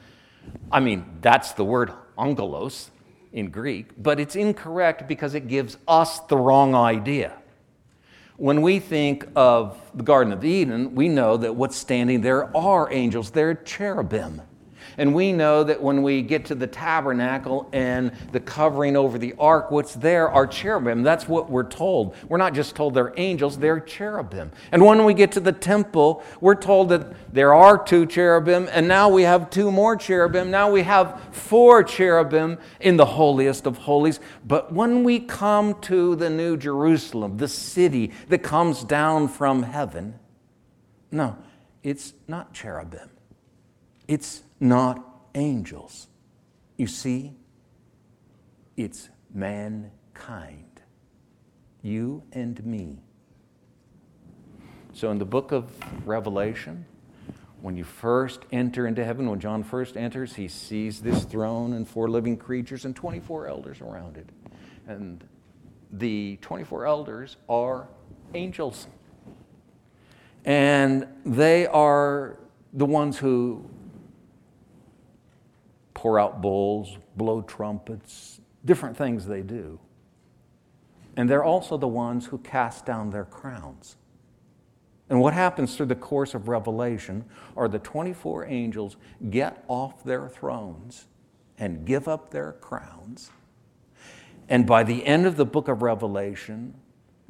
[0.72, 2.90] I mean, that's the word angelos
[3.32, 7.32] in Greek, but it's incorrect because it gives us the wrong idea.
[8.38, 12.92] When we think of the Garden of Eden, we know that what's standing there are
[12.92, 14.42] angels, they're cherubim.
[14.98, 19.34] And we know that when we get to the tabernacle and the covering over the
[19.38, 21.02] ark, what's there are cherubim.
[21.02, 22.14] That's what we're told.
[22.28, 24.52] We're not just told they're angels, they're cherubim.
[24.72, 28.86] And when we get to the temple, we're told that there are two cherubim, and
[28.88, 30.50] now we have two more cherubim.
[30.50, 34.20] Now we have four cherubim in the holiest of holies.
[34.44, 40.18] But when we come to the New Jerusalem, the city that comes down from heaven,
[41.10, 41.36] no,
[41.82, 43.10] it's not cherubim.
[44.06, 46.08] It's not angels.
[46.76, 47.32] You see,
[48.76, 50.80] it's mankind,
[51.82, 52.98] you and me.
[54.92, 55.70] So in the book of
[56.06, 56.84] Revelation,
[57.60, 61.88] when you first enter into heaven, when John first enters, he sees this throne and
[61.88, 64.28] four living creatures and 24 elders around it.
[64.86, 65.24] And
[65.90, 67.88] the 24 elders are
[68.34, 68.86] angels.
[70.44, 72.38] And they are
[72.74, 73.64] the ones who
[76.04, 79.80] pour out bowls, blow trumpets, different things they do.
[81.16, 83.96] And they're also the ones who cast down their crowns.
[85.08, 87.24] And what happens through the course of Revelation
[87.56, 88.98] are the 24 angels
[89.30, 91.06] get off their thrones
[91.56, 93.30] and give up their crowns.
[94.46, 96.74] And by the end of the book of Revelation,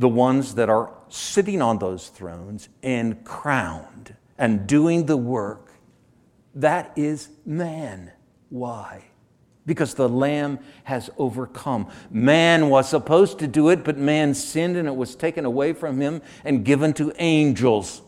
[0.01, 5.71] the ones that are sitting on those thrones and crowned and doing the work,
[6.57, 8.11] that is man.
[8.55, 9.03] Why?
[9.67, 11.91] Because the Lamb has overcome.
[12.09, 16.01] Man was supposed to do it, but man sinned and it was taken away from
[16.01, 18.03] him and given to angels.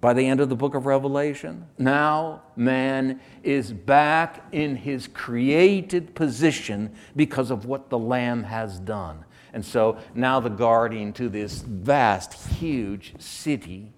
[0.00, 6.14] By the end of the book of Revelation, now man is back in his created
[6.14, 9.22] position because of what the Lamb has done.
[9.52, 13.92] And so now the guardian to this vast, huge city,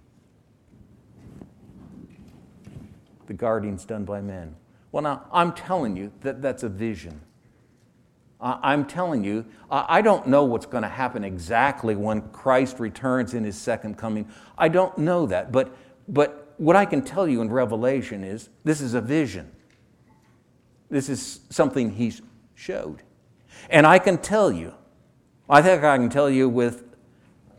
[3.28, 4.56] the guarding's done by men.
[4.94, 7.20] Well, now, I'm telling you that that's a vision.
[8.40, 13.42] I'm telling you, I don't know what's going to happen exactly when Christ returns in
[13.42, 14.28] his second coming.
[14.56, 15.50] I don't know that.
[15.50, 15.74] But
[16.06, 19.50] But what I can tell you in Revelation is this is a vision.
[20.90, 22.22] This is something he's
[22.54, 23.02] showed.
[23.70, 24.74] And I can tell you,
[25.50, 26.84] I think I can tell you with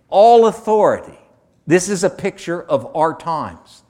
[0.07, 1.19] all authority,
[1.67, 3.83] this is a picture of our times.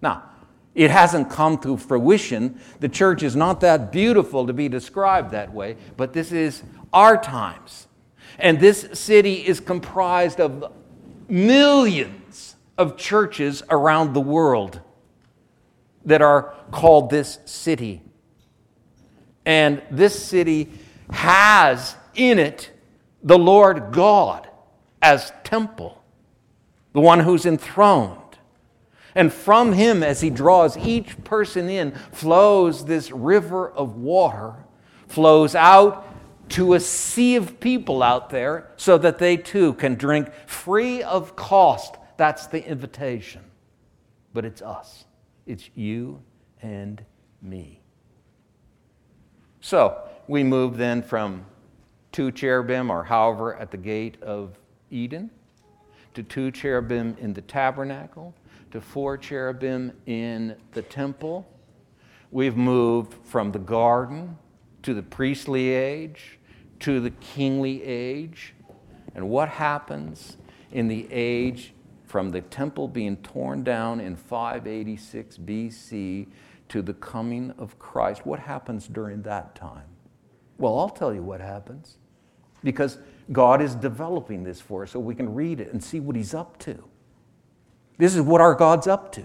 [0.00, 0.28] Now,
[0.74, 2.60] it hasn't come to fruition.
[2.80, 7.20] The church is not that beautiful to be described that way, but this is our
[7.20, 7.88] times.
[8.38, 10.72] And this city is comprised of
[11.28, 14.80] millions of churches around the world
[16.04, 18.02] that are called this city.
[19.44, 20.70] And this city
[21.10, 22.70] has in it
[23.22, 24.48] the Lord God
[25.00, 26.02] as temple,
[26.92, 28.21] the one who's enthroned.
[29.14, 34.54] And from him, as he draws each person in, flows this river of water,
[35.06, 36.08] flows out
[36.50, 41.36] to a sea of people out there so that they too can drink free of
[41.36, 41.96] cost.
[42.16, 43.42] That's the invitation.
[44.34, 45.04] But it's us,
[45.46, 46.22] it's you
[46.62, 47.04] and
[47.42, 47.80] me.
[49.60, 51.44] So we move then from
[52.12, 54.58] two cherubim, or however, at the gate of
[54.90, 55.30] Eden,
[56.14, 58.34] to two cherubim in the tabernacle,
[58.72, 61.48] to four cherubim in the temple.
[62.30, 64.36] We've moved from the garden
[64.82, 66.38] to the priestly age
[66.82, 68.54] to the kingly age.
[69.14, 70.36] And what happens
[70.72, 71.72] in the age
[72.06, 76.26] from the temple being torn down in 586 BC
[76.68, 78.26] to the coming of Christ?
[78.26, 79.86] What happens during that time?
[80.58, 81.98] Well, I'll tell you what happens
[82.64, 82.98] because
[83.30, 86.34] God is developing this for us so we can read it and see what He's
[86.34, 86.82] up to.
[88.02, 89.24] This is what our God's up to.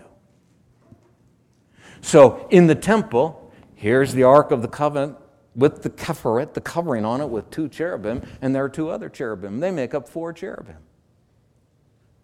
[2.02, 5.18] So in the temple, here's the Ark of the Covenant
[5.56, 9.10] with the keferet, the covering on it with two cherubim, and there are two other
[9.10, 9.62] cherubim.
[9.62, 10.78] They make up four cherubim.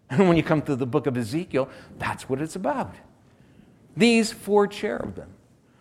[0.08, 2.94] And when you come to the book of Ezekiel, that's what it's about.
[3.96, 5.30] These four cherubim,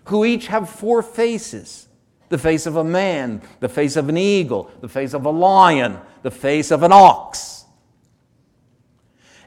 [0.06, 1.88] who each have four faces
[2.30, 6.00] the face of a man, the face of an eagle, the face of a lion,
[6.24, 7.63] the face of an ox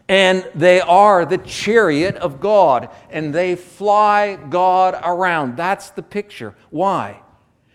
[0.09, 5.57] and they are the chariot of God, and they fly God around.
[5.57, 6.55] That's the picture.
[6.71, 7.23] Why?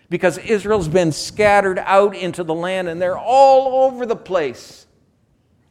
[0.09, 4.85] Because Israel's been scattered out into the land, and they're all over the place.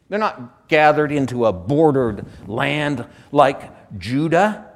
[0.09, 4.67] They're not gathered into a bordered land like Judah.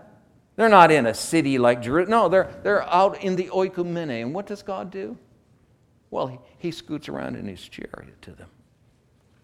[0.56, 2.10] They're not in a city like Jerusalem.
[2.10, 4.22] No, they're, they're out in the oikumene.
[4.22, 5.18] And what does God do?
[6.10, 8.48] Well, he, he scoots around in his chariot to them.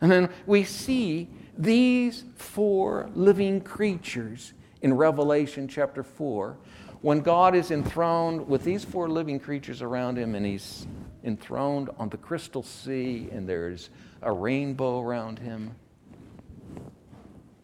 [0.00, 1.28] And then we see
[1.60, 6.56] these four living creatures in Revelation chapter 4,
[7.02, 10.86] when God is enthroned with these four living creatures around him, and he's
[11.22, 13.90] enthroned on the crystal sea, and there's
[14.22, 15.74] a rainbow around him,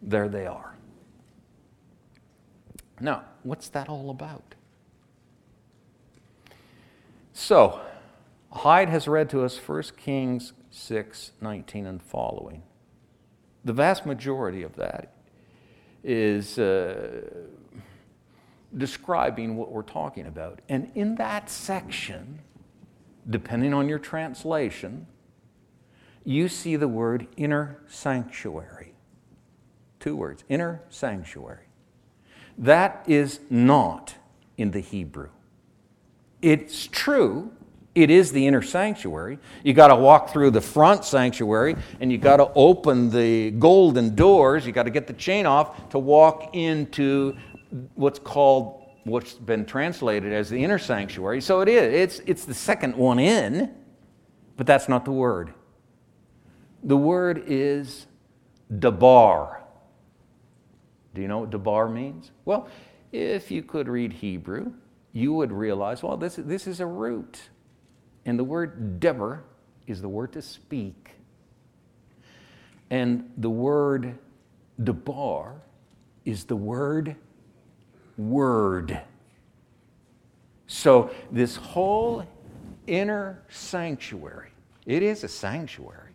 [0.03, 0.75] there they are.
[3.01, 4.55] Now, what's that all about?
[7.33, 7.81] So,
[8.51, 12.63] Hyde has read to us 1 Kings 6 19 and following.
[13.67, 15.17] The vast majority of that
[16.05, 17.21] is uh,
[18.77, 20.61] describing what we're talking about.
[20.69, 22.39] And in that section,
[23.29, 25.09] depending on your translation,
[26.25, 28.95] you see the word inner sanctuary.
[29.99, 31.67] Two words inner sanctuary.
[32.57, 34.15] That is not
[34.57, 35.31] in the Hebrew.
[36.41, 37.51] It's true
[37.97, 39.39] it is the inner sanctuary.
[39.65, 44.15] You got to walk through the front sanctuary and you got to open the golden
[44.15, 44.67] doors.
[44.67, 47.35] You got to get the chain off to walk into
[47.95, 51.41] what's called what's been translated as the inner sanctuary.
[51.41, 51.95] So it is.
[51.95, 53.75] It's, it's the second one in,
[54.57, 55.55] but that's not the word.
[56.83, 58.07] The word is
[58.79, 59.63] dabar.
[61.15, 62.31] Do you know what dabar means?
[62.45, 62.69] Well,
[63.11, 64.73] if you could read Hebrew,
[65.13, 67.41] you would realize, well, this, this is a root.
[68.27, 69.45] And the word deber
[69.87, 71.13] is the word to speak.
[72.91, 74.19] And the word
[74.83, 75.55] debar
[76.25, 77.17] is the word
[78.19, 79.01] word.
[80.67, 82.27] So this whole
[82.87, 84.51] inner sanctuary,
[84.85, 86.13] it is a sanctuary.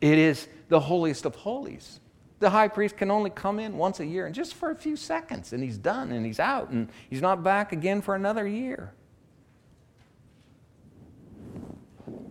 [0.00, 2.00] It is the holiest of holies.
[2.40, 4.96] The high priest can only come in once a year and just for a few
[4.96, 8.92] seconds, and he's done and he's out and he's not back again for another year.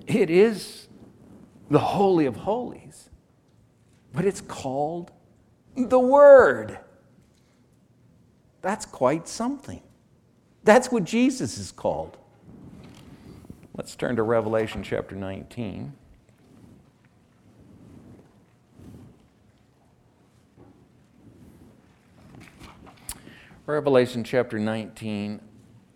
[0.08, 0.88] It is
[1.70, 3.10] the Holy of Holies,
[4.14, 5.12] but it's called
[5.76, 6.80] the Word.
[8.62, 9.82] That's quite something.
[10.64, 12.18] That's what Jesus is called.
[13.76, 15.94] Let's turn to Revelation chapter 19.
[23.66, 25.42] Revelation chapter 19,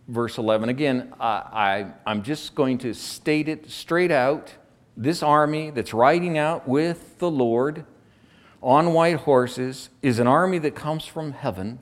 [0.08, 0.70] verse 11.
[0.70, 4.54] Again, I, I, am just going to state it straight out.
[4.96, 7.86] This army that's riding out with the Lord
[8.64, 11.80] on white horses is an army that comes from heaven.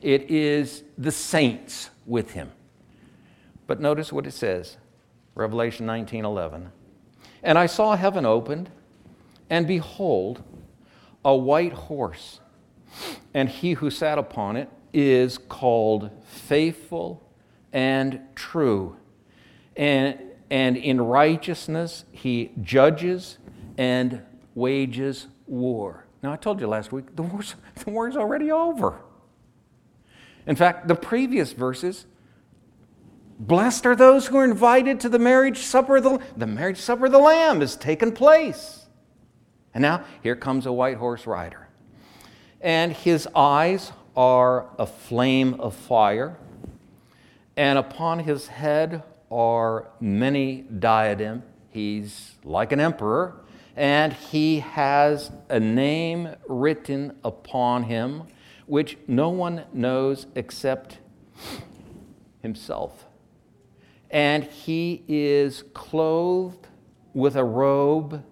[0.00, 2.52] It is the saints with him.
[3.66, 4.76] But notice what it says
[5.34, 6.70] Revelation 19 11.
[7.42, 8.70] And I saw heaven opened,
[9.50, 10.42] and behold,
[11.24, 12.40] a white horse,
[13.34, 17.25] and he who sat upon it is called faithful
[17.72, 18.96] and true.
[19.76, 20.18] And,
[20.50, 23.38] and in righteousness he judges
[23.76, 24.22] and
[24.54, 26.06] wages war.
[26.22, 27.54] Now, I told you last week, the war's,
[27.84, 29.00] the war's already over.
[30.46, 32.06] In fact, the previous verses
[33.38, 37.06] Blessed are those who are invited to the marriage supper of the the marriage supper
[37.06, 38.86] of the Lamb has taken place.
[39.74, 41.68] And now here comes a white horse rider.
[42.62, 46.38] And his eyes are a flame of fire,
[47.56, 51.42] and upon his head are many diadem.
[51.70, 53.44] He's like an emperor,
[53.74, 58.24] and he has a name written upon him
[58.66, 60.98] which no one knows except
[62.42, 63.06] himself.
[64.10, 66.66] And he is clothed
[67.14, 68.24] with a robe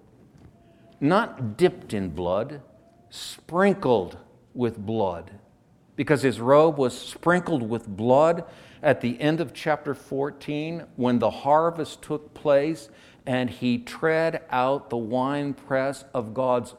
[1.01, 2.62] not dipped in blood,
[3.11, 4.16] sprinkled
[4.55, 5.33] with blood
[5.97, 8.45] because his robe was sprinkled with blood
[8.85, 12.91] at the end of chapter 14 when the harvest took place
[13.26, 16.74] and he tread out the winepress of God's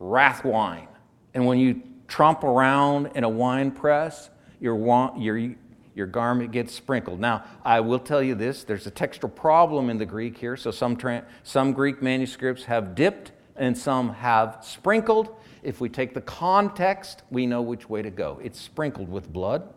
[0.00, 0.88] wrath wine.
[1.32, 5.54] And when you tromp around in a winepress, your, your,
[5.94, 7.20] your garment gets sprinkled.
[7.20, 10.72] Now, I will tell you this there's a textual problem in the Greek here, so
[10.72, 15.36] some, tra- some Greek manuscripts have dipped and some have sprinkled.
[15.62, 18.40] If we take the context, we know which way to go.
[18.42, 19.72] It's sprinkled with blood.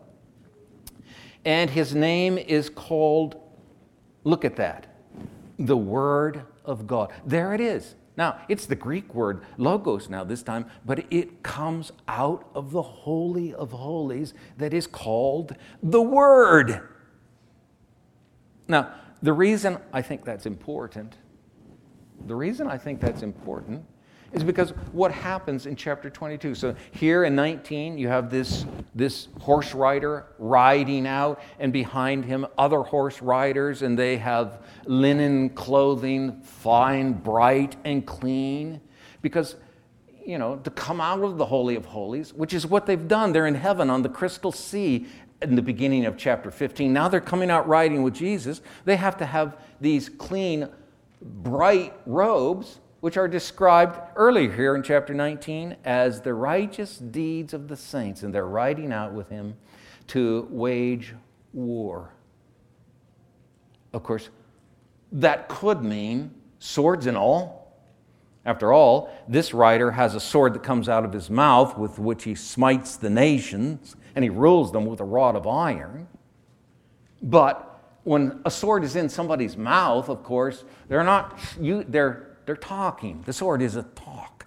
[1.44, 3.36] And his name is called,
[4.24, 4.86] look at that,
[5.58, 7.12] the Word of God.
[7.26, 7.94] There it is.
[8.16, 12.82] Now, it's the Greek word logos now this time, but it comes out of the
[12.82, 16.88] Holy of Holies that is called the Word.
[18.68, 21.16] Now, the reason I think that's important,
[22.26, 23.84] the reason I think that's important
[24.32, 26.54] is because what happens in chapter 22.
[26.54, 28.64] So here in 19, you have this,
[28.94, 35.50] this horse rider riding out, and behind him, other horse riders, and they have linen
[35.50, 38.80] clothing, fine, bright, and clean.
[39.20, 39.56] Because,
[40.24, 43.32] you know, to come out of the Holy of Holies, which is what they've done,
[43.32, 45.06] they're in heaven on the crystal sea
[45.42, 46.92] in the beginning of chapter 15.
[46.92, 48.62] Now they're coming out riding with Jesus.
[48.84, 50.68] They have to have these clean,
[51.20, 57.66] bright robes which are described earlier here in chapter 19 as the righteous deeds of
[57.66, 59.56] the saints, and they're riding out with him
[60.06, 61.12] to wage
[61.52, 62.14] war.
[63.92, 64.30] Of course,
[65.10, 67.74] that could mean swords and all.
[68.44, 72.22] After all, this rider has a sword that comes out of his mouth with which
[72.22, 76.06] he smites the nations and he rules them with a rod of iron.
[77.20, 77.68] But
[78.04, 83.22] when a sword is in somebody's mouth, of course, they're not, you, they're they're talking.
[83.24, 84.46] The sword is a talk.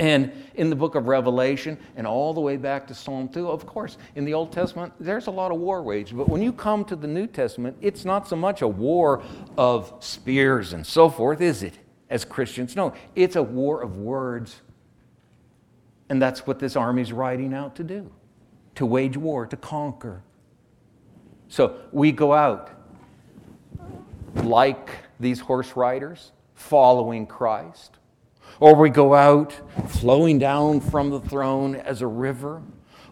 [0.00, 3.66] And in the book of Revelation and all the way back to Psalm 2, of
[3.66, 6.16] course, in the Old Testament, there's a lot of war waged.
[6.16, 9.22] But when you come to the New Testament, it's not so much a war
[9.58, 11.74] of spears and so forth, is it,
[12.08, 12.74] as Christians?
[12.76, 14.62] No, it's a war of words.
[16.08, 18.10] And that's what this army's riding out to do
[18.76, 20.22] to wage war, to conquer.
[21.48, 22.70] So we go out
[24.36, 24.88] like
[25.20, 27.98] these horse riders following Christ.
[28.58, 29.54] Or we go out
[29.88, 32.62] flowing down from the throne as a river,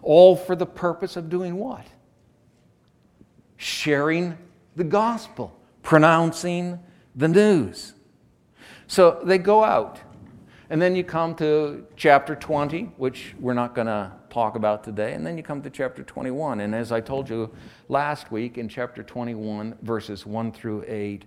[0.01, 1.87] all for the purpose of doing what?
[3.57, 4.37] Sharing
[4.75, 6.79] the gospel, pronouncing
[7.15, 7.93] the news.
[8.87, 9.99] So they go out.
[10.71, 15.13] And then you come to chapter 20, which we're not going to talk about today.
[15.13, 16.59] And then you come to chapter 21.
[16.59, 17.49] And as I told you
[17.87, 21.25] last week, in chapter 21, verses 1 through 8,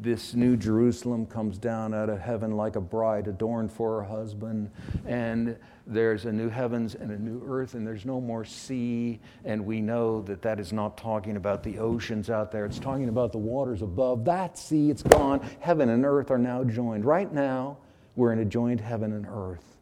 [0.00, 4.70] this new Jerusalem comes down out of heaven like a bride adorned for her husband,
[5.06, 5.56] and
[5.86, 9.20] there's a new heavens and a new earth, and there's no more sea.
[9.44, 13.08] And we know that that is not talking about the oceans out there, it's talking
[13.08, 14.24] about the waters above.
[14.24, 15.46] That sea, it's gone.
[15.60, 17.04] Heaven and earth are now joined.
[17.04, 17.78] Right now,
[18.16, 19.76] we're in a joined heaven and earth.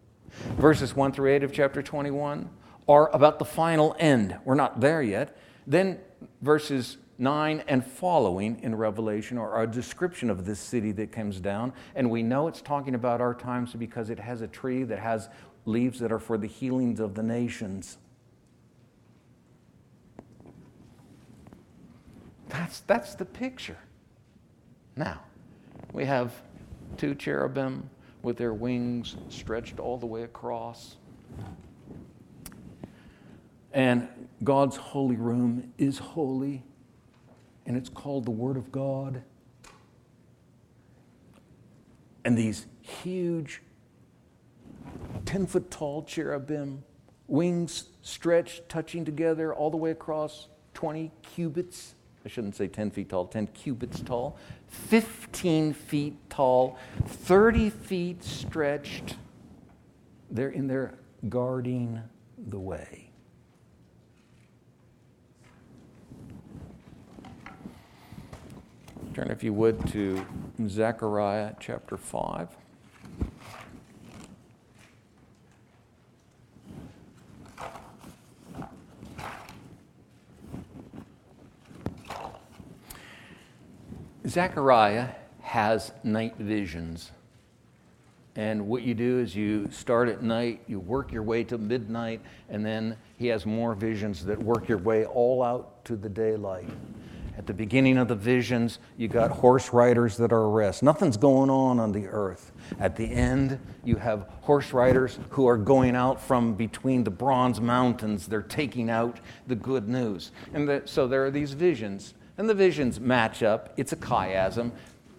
[0.57, 2.49] Verses 1 through 8 of chapter 21
[2.89, 4.37] are about the final end.
[4.45, 5.37] We're not there yet.
[5.67, 6.01] Then
[6.41, 11.73] verses 9 and following in Revelation are a description of this city that comes down.
[11.95, 15.29] And we know it's talking about our times because it has a tree that has
[15.65, 17.99] leaves that are for the healings of the nations.
[22.49, 23.79] That's, that's the picture.
[24.97, 25.21] Now,
[25.93, 26.33] we have
[26.97, 27.89] two cherubim
[28.23, 30.97] with their wings stretched all the way across.
[33.73, 34.09] And
[34.45, 36.63] God's holy room is holy
[37.67, 39.23] and it's called the Word of God.
[42.25, 43.63] And these huge,
[45.25, 46.85] 10 foot tall cherubim,
[47.27, 51.95] wings stretched, touching together all the way across 20 cubits.
[52.25, 54.37] I shouldn't say 10 feet tall, 10 cubits tall,
[54.69, 59.17] 15 feet tall, 30 feet stretched.
[60.31, 60.95] They're in there
[61.29, 62.01] guarding
[62.39, 63.12] the way.
[69.15, 70.25] Turn, if you would, to
[70.67, 72.49] Zechariah chapter 5.
[84.27, 85.09] Zechariah
[85.43, 87.11] has night visions.
[88.35, 92.23] And what you do is you start at night, you work your way to midnight,
[92.49, 96.71] and then he has more visions that work your way all out to the daylight.
[97.39, 100.83] At the beginning of the visions, you got horse riders that are rest.
[100.83, 102.53] Nothing's going on on the earth.
[102.79, 107.61] At the end, you have horse riders who are going out from between the bronze
[107.61, 108.27] mountains.
[108.27, 110.31] They're taking out the good news.
[110.53, 113.73] And the, so there are these visions and the visions match up.
[113.77, 114.73] It's a chiasm.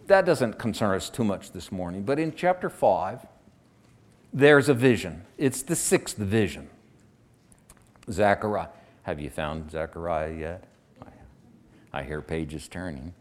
[0.08, 2.04] That doesn't concern us too much this morning.
[2.04, 3.26] But in chapter 5,
[4.34, 5.24] there's a vision.
[5.38, 6.70] It's the sixth vision.
[8.12, 8.68] Zechariah.
[9.04, 10.64] Have you found Zechariah yet?
[11.94, 13.14] I hear pages turning.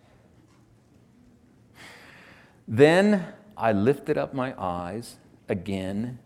[2.67, 5.17] Then I lifted up my eyes
[5.49, 6.19] again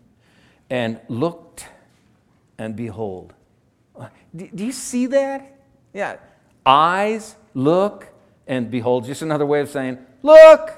[0.69, 1.67] and looked,
[2.57, 3.33] and behold.
[4.35, 5.59] Do you see that?
[5.93, 6.17] Yeah.
[6.65, 8.07] Eyes, look,
[8.47, 9.05] and behold.
[9.05, 10.71] Just another way of saying, look.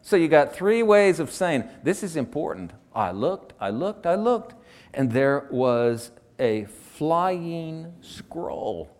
[0.00, 2.72] So you got three ways of saying, this is important.
[2.94, 4.54] I looked, I looked, I looked.
[4.92, 8.91] And there was a flying scroll.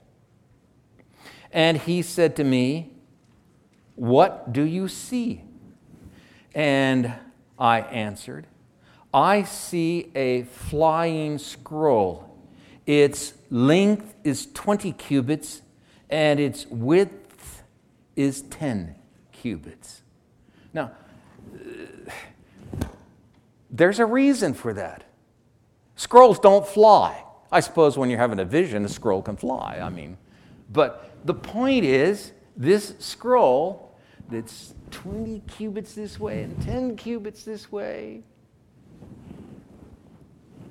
[1.53, 2.93] And he said to me,
[3.95, 5.43] What do you see?
[6.55, 7.13] And
[7.59, 8.47] I answered,
[9.13, 12.29] I see a flying scroll.
[12.87, 15.63] Its length is 20 cubits,
[16.09, 17.63] and its width
[18.17, 18.95] is 10
[19.31, 20.03] cubits.
[20.73, 20.93] Now,
[23.71, 25.05] there's a reason for that.
[25.97, 27.25] Scrolls don't fly.
[27.51, 29.79] I suppose when you're having a vision, a scroll can fly.
[29.83, 30.17] I mean,
[30.73, 33.97] but the point is, this scroll
[34.29, 38.23] that's 20 cubits this way and 10 cubits this way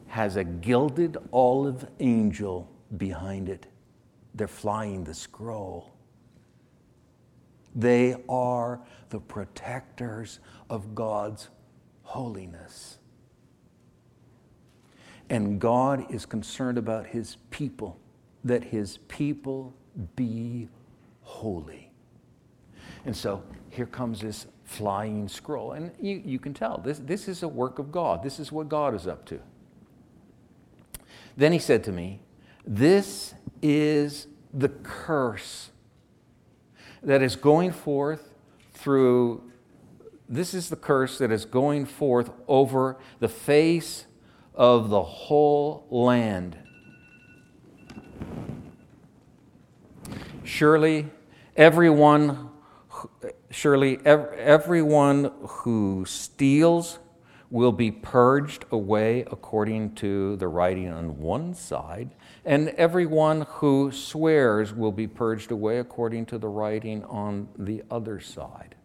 [0.08, 3.68] has a gilded olive angel behind it.
[4.36, 5.92] They're flying the scroll.
[7.76, 10.40] They are the protectors
[10.70, 11.50] of God's
[12.04, 12.98] holiness.
[15.30, 17.98] And God is concerned about his people,
[18.44, 19.74] that his people
[20.16, 20.68] be
[21.22, 21.92] holy.
[23.06, 25.74] And so here comes this flying scroll.
[25.74, 28.24] And you, you can tell this, this is a work of God.
[28.24, 29.40] This is what God is up to.
[31.36, 32.20] Then he said to me,
[32.66, 35.72] This is the curse
[37.04, 38.34] that is going forth
[38.74, 39.50] through,
[40.30, 44.06] this is the curse that is going forth over the face
[44.54, 46.58] of the whole land.
[50.52, 51.08] Surely
[51.56, 52.50] everyone
[53.50, 57.00] surely everyone who steals
[57.50, 62.10] will be purged away according to the writing on one side,
[62.44, 68.20] and everyone who swears will be purged away according to the writing on the other
[68.20, 68.76] side.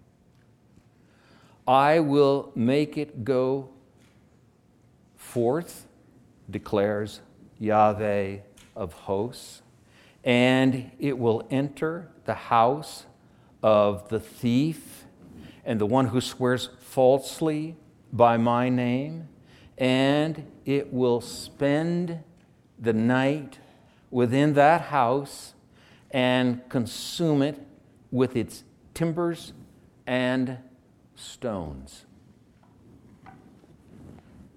[1.66, 3.70] I will make it go
[5.16, 5.88] forth,
[6.48, 7.22] declares
[7.58, 8.38] Yahweh
[8.76, 9.62] of hosts,
[10.26, 13.06] and it will enter the house
[13.62, 15.04] of the thief
[15.64, 17.76] and the one who swears falsely
[18.12, 19.28] by my name,
[19.78, 22.18] and it will spend
[22.78, 23.58] the night
[24.10, 25.54] within that house
[26.10, 27.60] and consume it
[28.10, 28.64] with its
[28.94, 29.52] timbers
[30.06, 30.58] and
[31.14, 32.04] stones.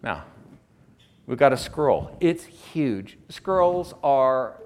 [0.01, 0.23] Now,
[1.27, 2.15] we've got a scroll.
[2.19, 3.17] It's huge.
[3.29, 4.61] Scrolls are,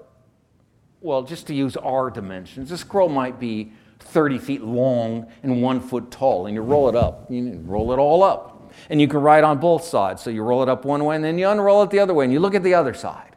[1.04, 5.78] well, just to use our dimensions, a scroll might be 30 feet long and one
[5.78, 7.30] foot tall, and you roll it up.
[7.30, 8.72] You roll it all up.
[8.88, 10.22] And you can write on both sides.
[10.22, 12.24] So you roll it up one way, and then you unroll it the other way,
[12.24, 13.36] and you look at the other side.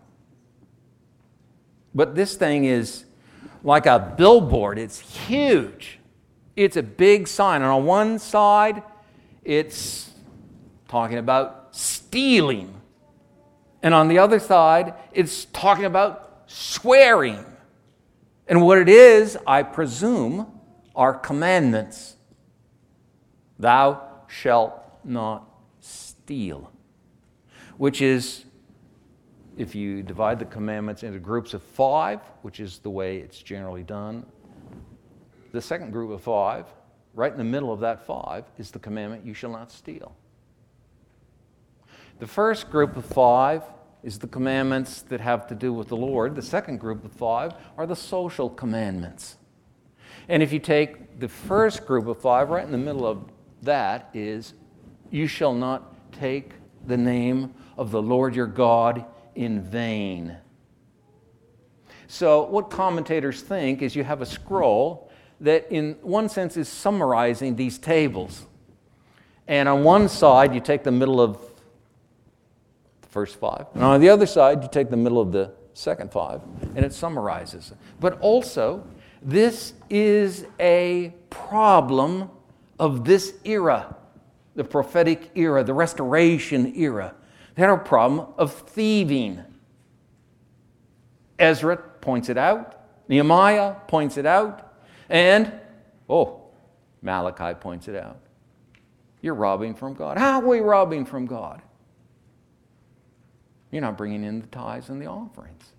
[1.94, 3.04] But this thing is
[3.64, 4.80] like a billboard.
[4.80, 6.00] It's huge.
[6.56, 7.62] It's a big sign.
[7.62, 8.82] And on one side,
[9.44, 10.10] it's
[10.88, 12.74] talking about stealing.
[13.84, 17.44] And on the other side, it's talking about swearing.
[18.48, 20.48] And what it is, I presume,
[20.96, 22.16] are commandments.
[23.60, 24.74] Thou shalt
[25.04, 26.72] not steal,
[27.78, 28.46] which is,
[29.58, 33.84] if you divide the commandments into groups of five, which is the way it's generally
[33.84, 34.26] done,
[35.52, 36.66] the second group of five,
[37.14, 40.16] right in the middle of that five, is the commandment, you shall not steal.
[42.20, 43.64] The first group of five
[44.08, 46.34] is the commandments that have to do with the Lord.
[46.34, 49.36] The second group of five are the social commandments.
[50.30, 53.26] And if you take the first group of five, right in the middle of
[53.64, 54.54] that is,
[55.12, 56.54] you shall not take
[56.86, 59.04] the name of the Lord your God
[59.36, 60.38] in vain.
[62.08, 67.58] So, what commentators think is you have a scroll that, in one sense, is summarizing
[67.58, 68.46] these tables.
[69.50, 71.42] And on one side, you take the middle of
[73.10, 73.66] first five.
[73.74, 76.42] And on the other side, you take the middle of the second five,
[76.76, 77.74] and it summarizes.
[78.00, 78.86] But also,
[79.22, 82.30] this is a problem
[82.80, 83.96] of this era,
[84.56, 87.16] the prophetic era, the restoration era.
[87.56, 89.44] They had a problem of thieving.
[91.40, 94.74] Ezra points it out, Nehemiah points it out,
[95.10, 95.52] and,
[96.10, 96.42] oh,
[97.02, 98.20] Malachi points it out.
[99.22, 100.18] You're robbing from God.
[100.18, 101.62] How are we robbing from God?
[103.72, 105.74] You're not bringing in the tithes and the offerings.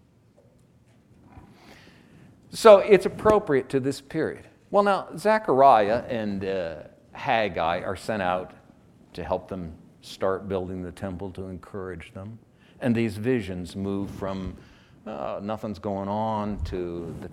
[2.51, 4.47] So it's appropriate to this period.
[4.71, 6.77] Well, now, Zechariah and uh,
[7.13, 8.53] Haggai are sent out
[9.15, 12.39] to help them start building the temple to encourage them.
[12.81, 14.57] And these visions move from
[15.07, 17.31] uh, nothing's going on to the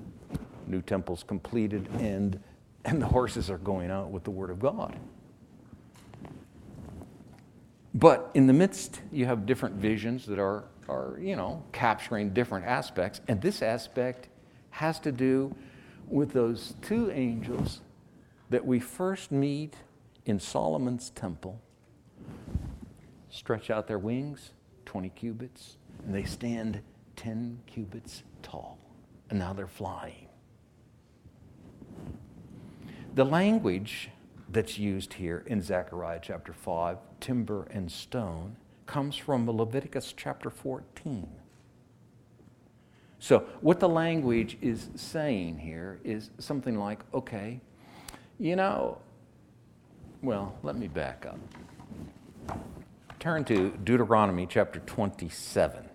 [0.67, 2.41] new temple's completed and,
[2.85, 4.97] and the horses are going out with the word of God.
[7.95, 12.65] But in the midst, you have different visions that are, are, you know, capturing different
[12.65, 13.21] aspects.
[13.29, 14.27] And this aspect
[14.71, 15.55] has to do
[16.09, 17.79] with those two angels
[18.49, 19.75] that we first meet
[20.25, 21.61] in Solomon's temple.
[23.29, 24.51] Stretch out their wings,
[24.85, 26.81] 20 cubits, and they stand
[27.15, 28.77] 10 cubits tall.
[29.29, 30.27] And now they're flying.
[33.13, 34.09] The language
[34.49, 41.27] that's used here in Zechariah chapter 5, timber and stone, comes from Leviticus chapter 14.
[43.19, 47.59] So, what the language is saying here is something like, okay,
[48.37, 48.99] you know,
[50.21, 52.59] well, let me back up.
[53.19, 55.89] Turn to Deuteronomy chapter 27.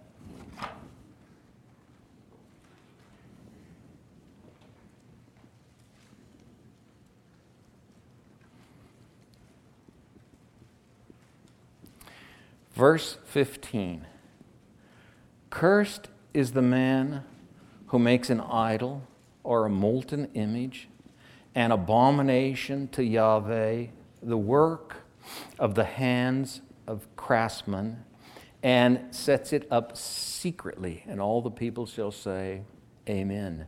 [12.72, 14.06] Verse 15
[15.50, 17.24] Cursed is the man
[17.86, 19.02] who makes an idol
[19.42, 20.88] or a molten image,
[21.54, 23.86] an abomination to Yahweh,
[24.22, 24.96] the work
[25.58, 28.04] of the hands of craftsmen,
[28.62, 31.02] and sets it up secretly.
[31.08, 32.62] And all the people shall say,
[33.08, 33.66] Amen.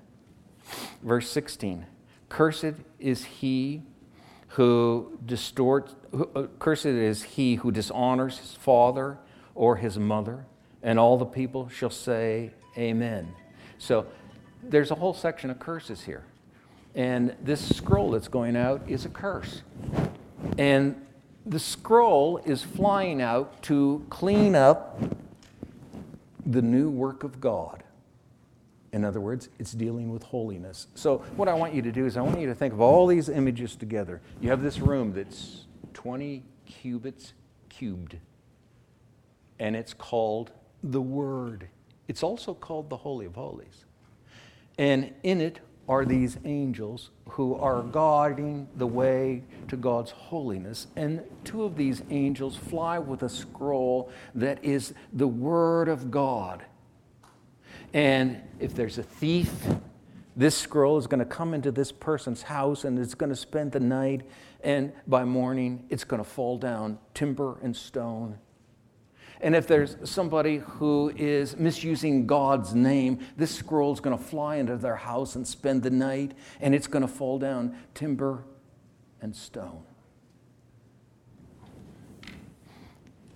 [1.02, 1.86] Verse 16
[2.28, 3.82] Cursed is he
[4.52, 9.18] who distorts, uh, cursed is he who dishonors his father
[9.54, 10.44] or his mother,
[10.82, 13.34] and all the people shall say, Amen.
[13.78, 14.06] So
[14.62, 16.24] there's a whole section of curses here.
[16.94, 19.62] And this scroll that's going out is a curse.
[20.58, 21.00] And
[21.46, 25.00] the scroll is flying out to clean up
[26.44, 27.82] the new work of God.
[28.92, 30.86] In other words, it's dealing with holiness.
[30.94, 33.06] So, what I want you to do is, I want you to think of all
[33.06, 34.20] these images together.
[34.40, 35.64] You have this room that's
[35.94, 37.32] 20 cubits
[37.70, 38.16] cubed,
[39.58, 41.68] and it's called the Word.
[42.06, 43.86] It's also called the Holy of Holies.
[44.76, 50.86] And in it are these angels who are guarding the way to God's holiness.
[50.96, 56.64] And two of these angels fly with a scroll that is the Word of God.
[57.92, 59.52] And if there's a thief,
[60.34, 63.72] this scroll is going to come into this person's house and it's going to spend
[63.72, 64.22] the night,
[64.62, 68.38] and by morning, it's going to fall down timber and stone.
[69.42, 74.56] And if there's somebody who is misusing God's name, this scroll is going to fly
[74.56, 78.44] into their house and spend the night, and it's going to fall down timber
[79.20, 79.82] and stone.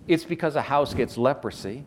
[0.07, 1.83] It's because a house gets leprosy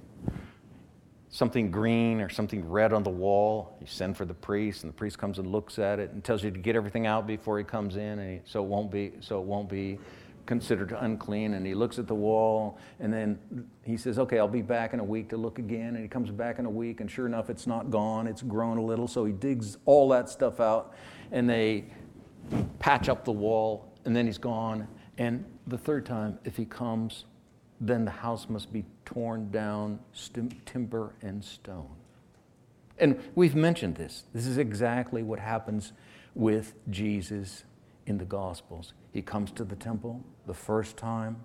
[1.30, 3.76] something green or something red on the wall.
[3.80, 6.44] You send for the priest, and the priest comes and looks at it and tells
[6.44, 9.12] you to get everything out before he comes in, and he, so it won't be
[9.20, 9.98] so it won't be
[10.46, 11.54] considered unclean.
[11.54, 13.38] And he looks at the wall, and then
[13.82, 16.30] he says, "Okay, I'll be back in a week to look again." And he comes
[16.30, 19.06] back in a week, and sure enough, it's not gone; it's grown a little.
[19.06, 20.94] So he digs all that stuff out,
[21.30, 21.86] and they
[22.80, 24.88] patch up the wall, and then he's gone.
[25.18, 27.26] And the third time, if he comes,
[27.80, 29.98] then the house must be torn down,
[30.66, 31.96] timber and stone.
[32.98, 34.24] And we've mentioned this.
[34.34, 35.94] This is exactly what happens
[36.34, 37.64] with Jesus
[38.06, 38.92] in the Gospels.
[39.12, 41.38] He comes to the temple the first time,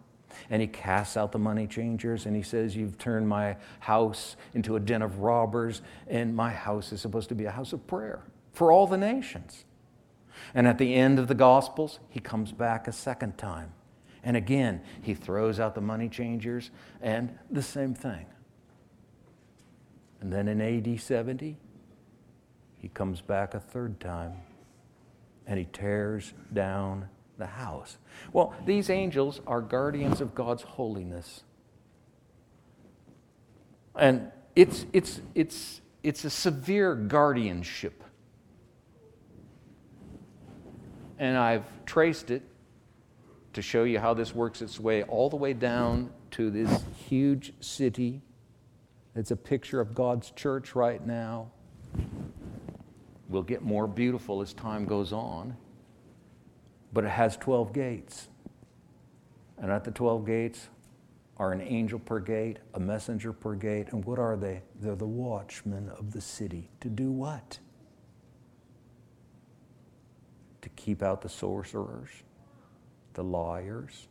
[0.50, 4.76] and he casts out the money changers and he says, You've turned my house into
[4.76, 8.24] a den of robbers, and my house is supposed to be a house of prayer
[8.52, 9.64] for all the nations.
[10.54, 13.72] And at the end of the Gospels, he comes back a second time
[14.26, 18.26] and again, he throws out the money changers and the same thing.
[20.20, 21.58] And then in AD 70,
[22.80, 24.34] he comes back a third time
[25.46, 27.08] and he tears down
[27.38, 27.98] the house.
[28.34, 31.44] Well, these angels are guardians of God's holiness.
[33.96, 38.04] And it's, it's, it's, it's a severe guardianship.
[41.20, 42.42] And I've traced it
[43.56, 47.54] to show you how this works its way all the way down to this huge
[47.62, 48.22] city.
[49.16, 51.52] It's a picture of God's church right now.
[53.30, 55.56] Will get more beautiful as time goes on.
[56.92, 58.28] But it has 12 gates.
[59.58, 60.68] And at the 12 gates
[61.38, 63.88] are an angel per gate, a messenger per gate.
[63.92, 64.64] And what are they?
[64.82, 66.70] They're the watchmen of the city.
[66.82, 67.60] To do what?
[70.62, 72.10] To keep out the sorcerers,
[73.16, 74.08] the liars,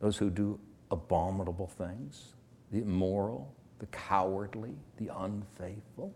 [0.00, 0.58] those who do
[0.90, 2.34] abominable things,
[2.72, 6.14] the immoral, the cowardly, the unfaithful.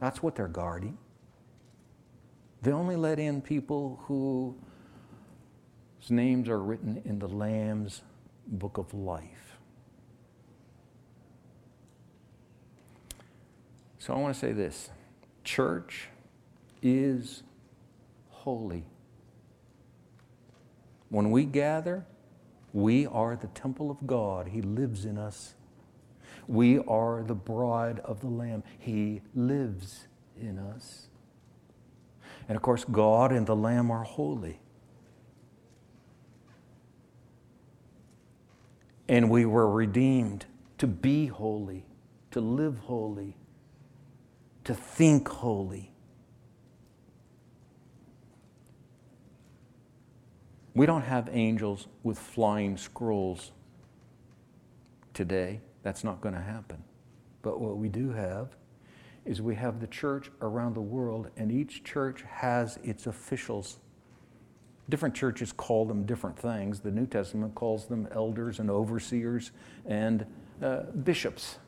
[0.00, 0.98] That's what they're guarding.
[2.62, 4.54] They only let in people whose
[6.10, 8.02] names are written in the Lamb's
[8.46, 9.56] book of life.
[13.98, 14.90] So I want to say this
[15.44, 16.08] church
[16.82, 17.42] is
[18.28, 18.84] holy.
[21.10, 22.06] When we gather,
[22.72, 24.48] we are the temple of God.
[24.48, 25.54] He lives in us.
[26.46, 28.62] We are the bride of the Lamb.
[28.78, 30.06] He lives
[30.40, 31.08] in us.
[32.48, 34.60] And of course, God and the Lamb are holy.
[39.08, 40.46] And we were redeemed
[40.78, 41.84] to be holy,
[42.30, 43.36] to live holy,
[44.64, 45.92] to think holy.
[50.74, 53.52] We don't have angels with flying scrolls
[55.14, 55.60] today.
[55.82, 56.82] That's not going to happen.
[57.42, 58.48] But what we do have
[59.24, 63.78] is we have the church around the world, and each church has its officials.
[64.88, 66.80] Different churches call them different things.
[66.80, 69.50] The New Testament calls them elders and overseers
[69.86, 70.24] and
[70.62, 71.58] uh, bishops.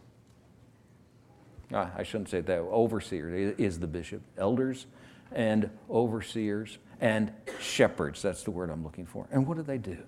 [1.73, 2.59] Ah, I shouldn't say that.
[2.59, 4.23] Overseer is the bishop.
[4.37, 4.87] Elders
[5.31, 8.23] and overseers and shepherds.
[8.23, 9.27] That's the word I'm looking for.
[9.33, 9.99] And what do they do?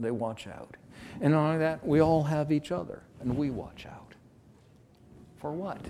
[0.00, 0.76] They watch out.
[1.20, 4.14] And not only that, we all have each other, and we watch out.
[5.36, 5.80] For what?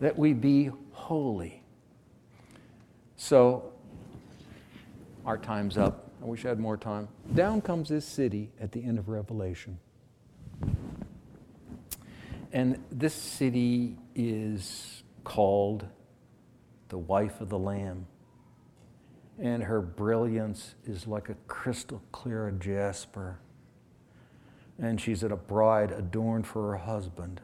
[0.00, 1.62] That we be holy.
[3.16, 3.72] So,
[5.26, 6.10] our time's up.
[6.22, 7.08] I wish I had more time.
[7.34, 9.78] Down comes this city at the end of Revelation.
[12.52, 15.86] And this city is called
[16.88, 18.06] the wife of the Lamb.
[19.38, 23.38] And her brilliance is like a crystal clear jasper.
[24.78, 27.40] And she's a bride adorned for her husband.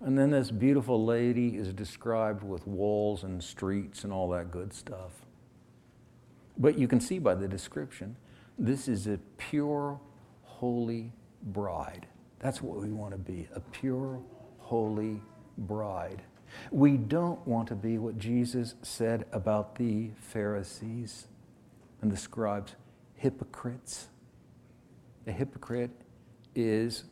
[0.00, 4.72] And then this beautiful lady is described with walls and streets and all that good
[4.72, 5.12] stuff.
[6.58, 8.16] But you can see by the description,
[8.58, 10.00] this is a pure,
[10.42, 12.06] holy bride.
[12.38, 14.20] That's what we want to be a pure,
[14.58, 15.20] holy
[15.58, 16.22] bride.
[16.70, 21.28] We don't want to be what Jesus said about the Pharisees
[22.02, 22.74] and the scribes
[23.14, 24.08] hypocrites.
[25.26, 25.90] A hypocrite
[26.54, 27.04] is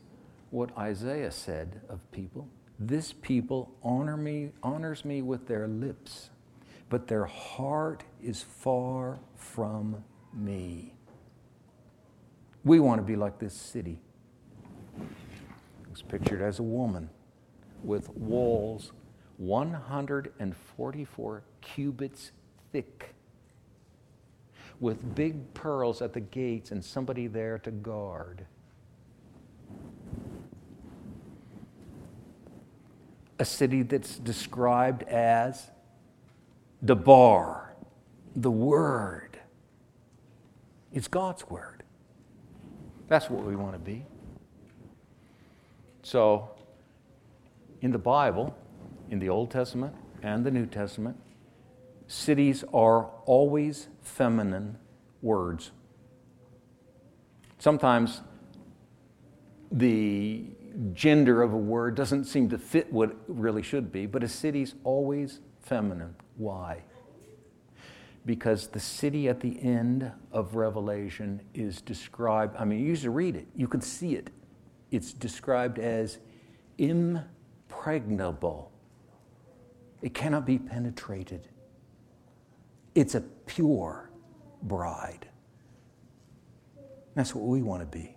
[0.51, 2.49] what Isaiah said of people.
[2.79, 6.31] This people honor me, honors me with their lips,
[6.89, 10.95] but their heart is far from me.
[12.65, 13.99] We want to be like this city.
[15.01, 17.11] It was pictured as a woman
[17.83, 18.93] with walls
[19.39, 22.33] 144 cubits
[22.73, 23.15] thick,
[24.81, 28.47] with big pearls at the gates and somebody there to guard.
[33.39, 35.71] a city that's described as
[36.83, 37.75] the bar,
[38.37, 39.39] the Word.
[40.93, 41.83] It's God's Word.
[43.09, 44.05] That's what we want to be.
[46.03, 46.51] So,
[47.81, 48.57] in the Bible,
[49.11, 51.17] in the Old Testament and the New Testament,
[52.07, 54.79] cities are always feminine
[55.23, 55.73] words.
[57.59, 58.21] Sometimes
[59.73, 60.45] the
[60.93, 64.29] gender of a word doesn't seem to fit what it really should be, but a
[64.29, 66.15] city's always feminine.
[66.37, 66.83] Why?
[68.27, 73.11] Because the city at the end of Revelation is described, I mean, you used to
[73.11, 74.31] read it, you can see it.
[74.91, 76.19] It's described as
[76.79, 78.71] impregnable.
[80.05, 81.49] It cannot be penetrated.
[82.95, 84.11] It's a pure
[84.63, 85.27] bride.
[87.15, 88.15] That's what we want to be.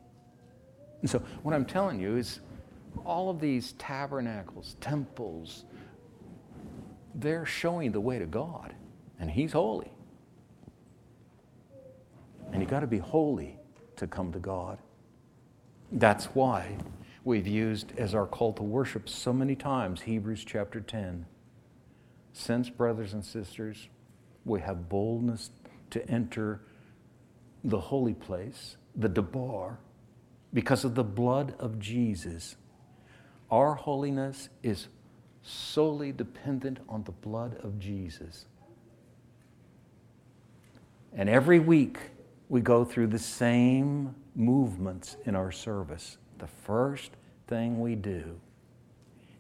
[1.00, 2.42] And so, what I'm telling you is
[3.06, 5.64] all of these tabernacles, temples,
[7.16, 8.76] they're showing the way to God,
[9.18, 9.94] and He's holy.
[12.52, 13.58] And you got to be holy
[13.96, 14.78] to come to God.
[15.94, 16.76] That's why
[17.24, 21.26] we've used as our call to worship so many times Hebrews chapter 10.
[22.38, 23.90] Since, brothers and sisters,
[24.46, 25.50] we have boldness
[25.90, 26.62] to enter
[27.64, 29.80] the holy place, the Debar,
[30.54, 32.56] because of the blood of Jesus.
[33.50, 34.88] Our holiness is
[35.42, 38.46] solely dependent on the blood of Jesus.
[41.16, 41.98] And every week
[42.50, 46.20] we go through the same movements in our service.
[46.38, 47.10] The first
[47.48, 48.40] thing we do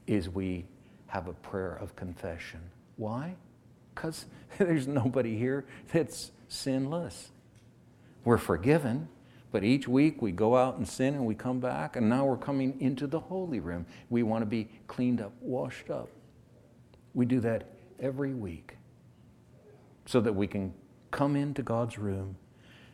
[0.08, 0.66] is we
[1.06, 2.60] have a prayer of confession.
[2.98, 3.36] Why?
[3.96, 4.26] Because
[4.58, 7.30] there's nobody here that's sinless.
[8.26, 9.08] We're forgiven,
[9.52, 12.38] but each week we go out and sin and we come back, and now we're
[12.38, 13.86] coming into the holy room.
[14.10, 16.10] We want to be cleaned up, washed up.
[17.14, 17.70] We do that
[18.00, 18.78] every week
[20.06, 20.74] so that we can
[21.12, 22.36] come into God's room,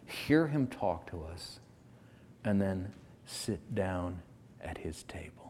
[0.06, 1.60] hear Him talk to us,
[2.45, 2.93] and then
[3.26, 4.22] sit down
[4.62, 5.43] at His table.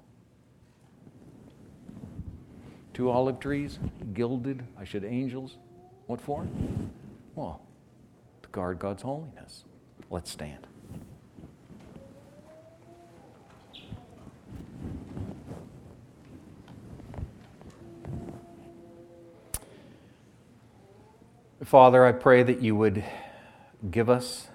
[2.94, 3.80] Two olive trees,
[4.14, 5.58] gilded, I should angels.
[6.06, 6.46] What for?
[7.34, 7.62] Well,
[8.44, 9.66] to guard God's holiness.
[10.12, 10.68] Let's stand.
[21.64, 23.04] Father, I pray that you would
[23.90, 24.50] give us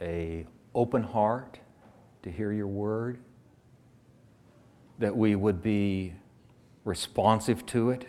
[0.00, 1.58] a open heart
[2.22, 3.18] to hear your word,
[4.98, 6.14] that we would be
[6.84, 8.06] responsive to it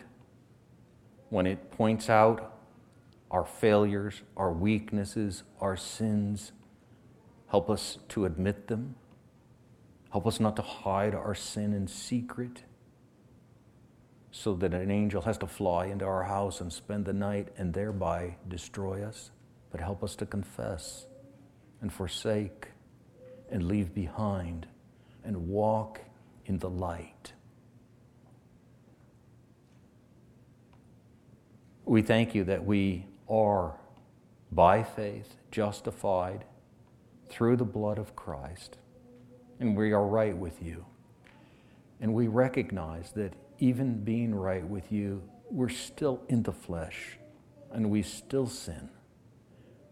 [1.29, 2.53] when it points out
[3.31, 6.51] our failures, our weaknesses, our sins.
[7.47, 8.95] Help us to admit them.
[10.11, 12.63] Help us not to hide our sin in secret
[14.29, 17.73] so that an angel has to fly into our house and spend the night and
[17.73, 19.31] thereby destroy us,
[19.71, 21.07] but help us to confess
[21.81, 22.67] and forsake
[23.49, 24.67] and leave behind
[25.23, 26.01] and walk
[26.45, 27.33] in the light.
[31.93, 33.75] We thank you that we are,
[34.51, 36.43] by faith, justified
[37.29, 38.79] through the blood of Christ,
[39.59, 40.87] and we are right with you.
[42.01, 45.21] And we recognize that even being right with you,
[45.51, 47.19] we're still in the flesh
[47.71, 48.89] and we still sin.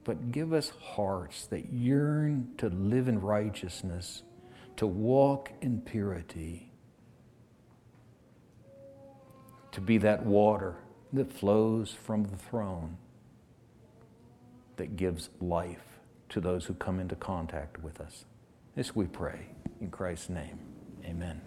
[0.04, 4.24] But give us hearts that yearn to live in righteousness,
[4.78, 6.72] to walk in purity,
[9.72, 10.78] to be that water
[11.14, 12.98] that flows from the throne
[14.78, 16.00] that gives life
[16.30, 18.26] to those who come into contact with us.
[18.76, 19.48] This we pray
[19.82, 20.60] in Christ's name.
[21.06, 21.42] Amen.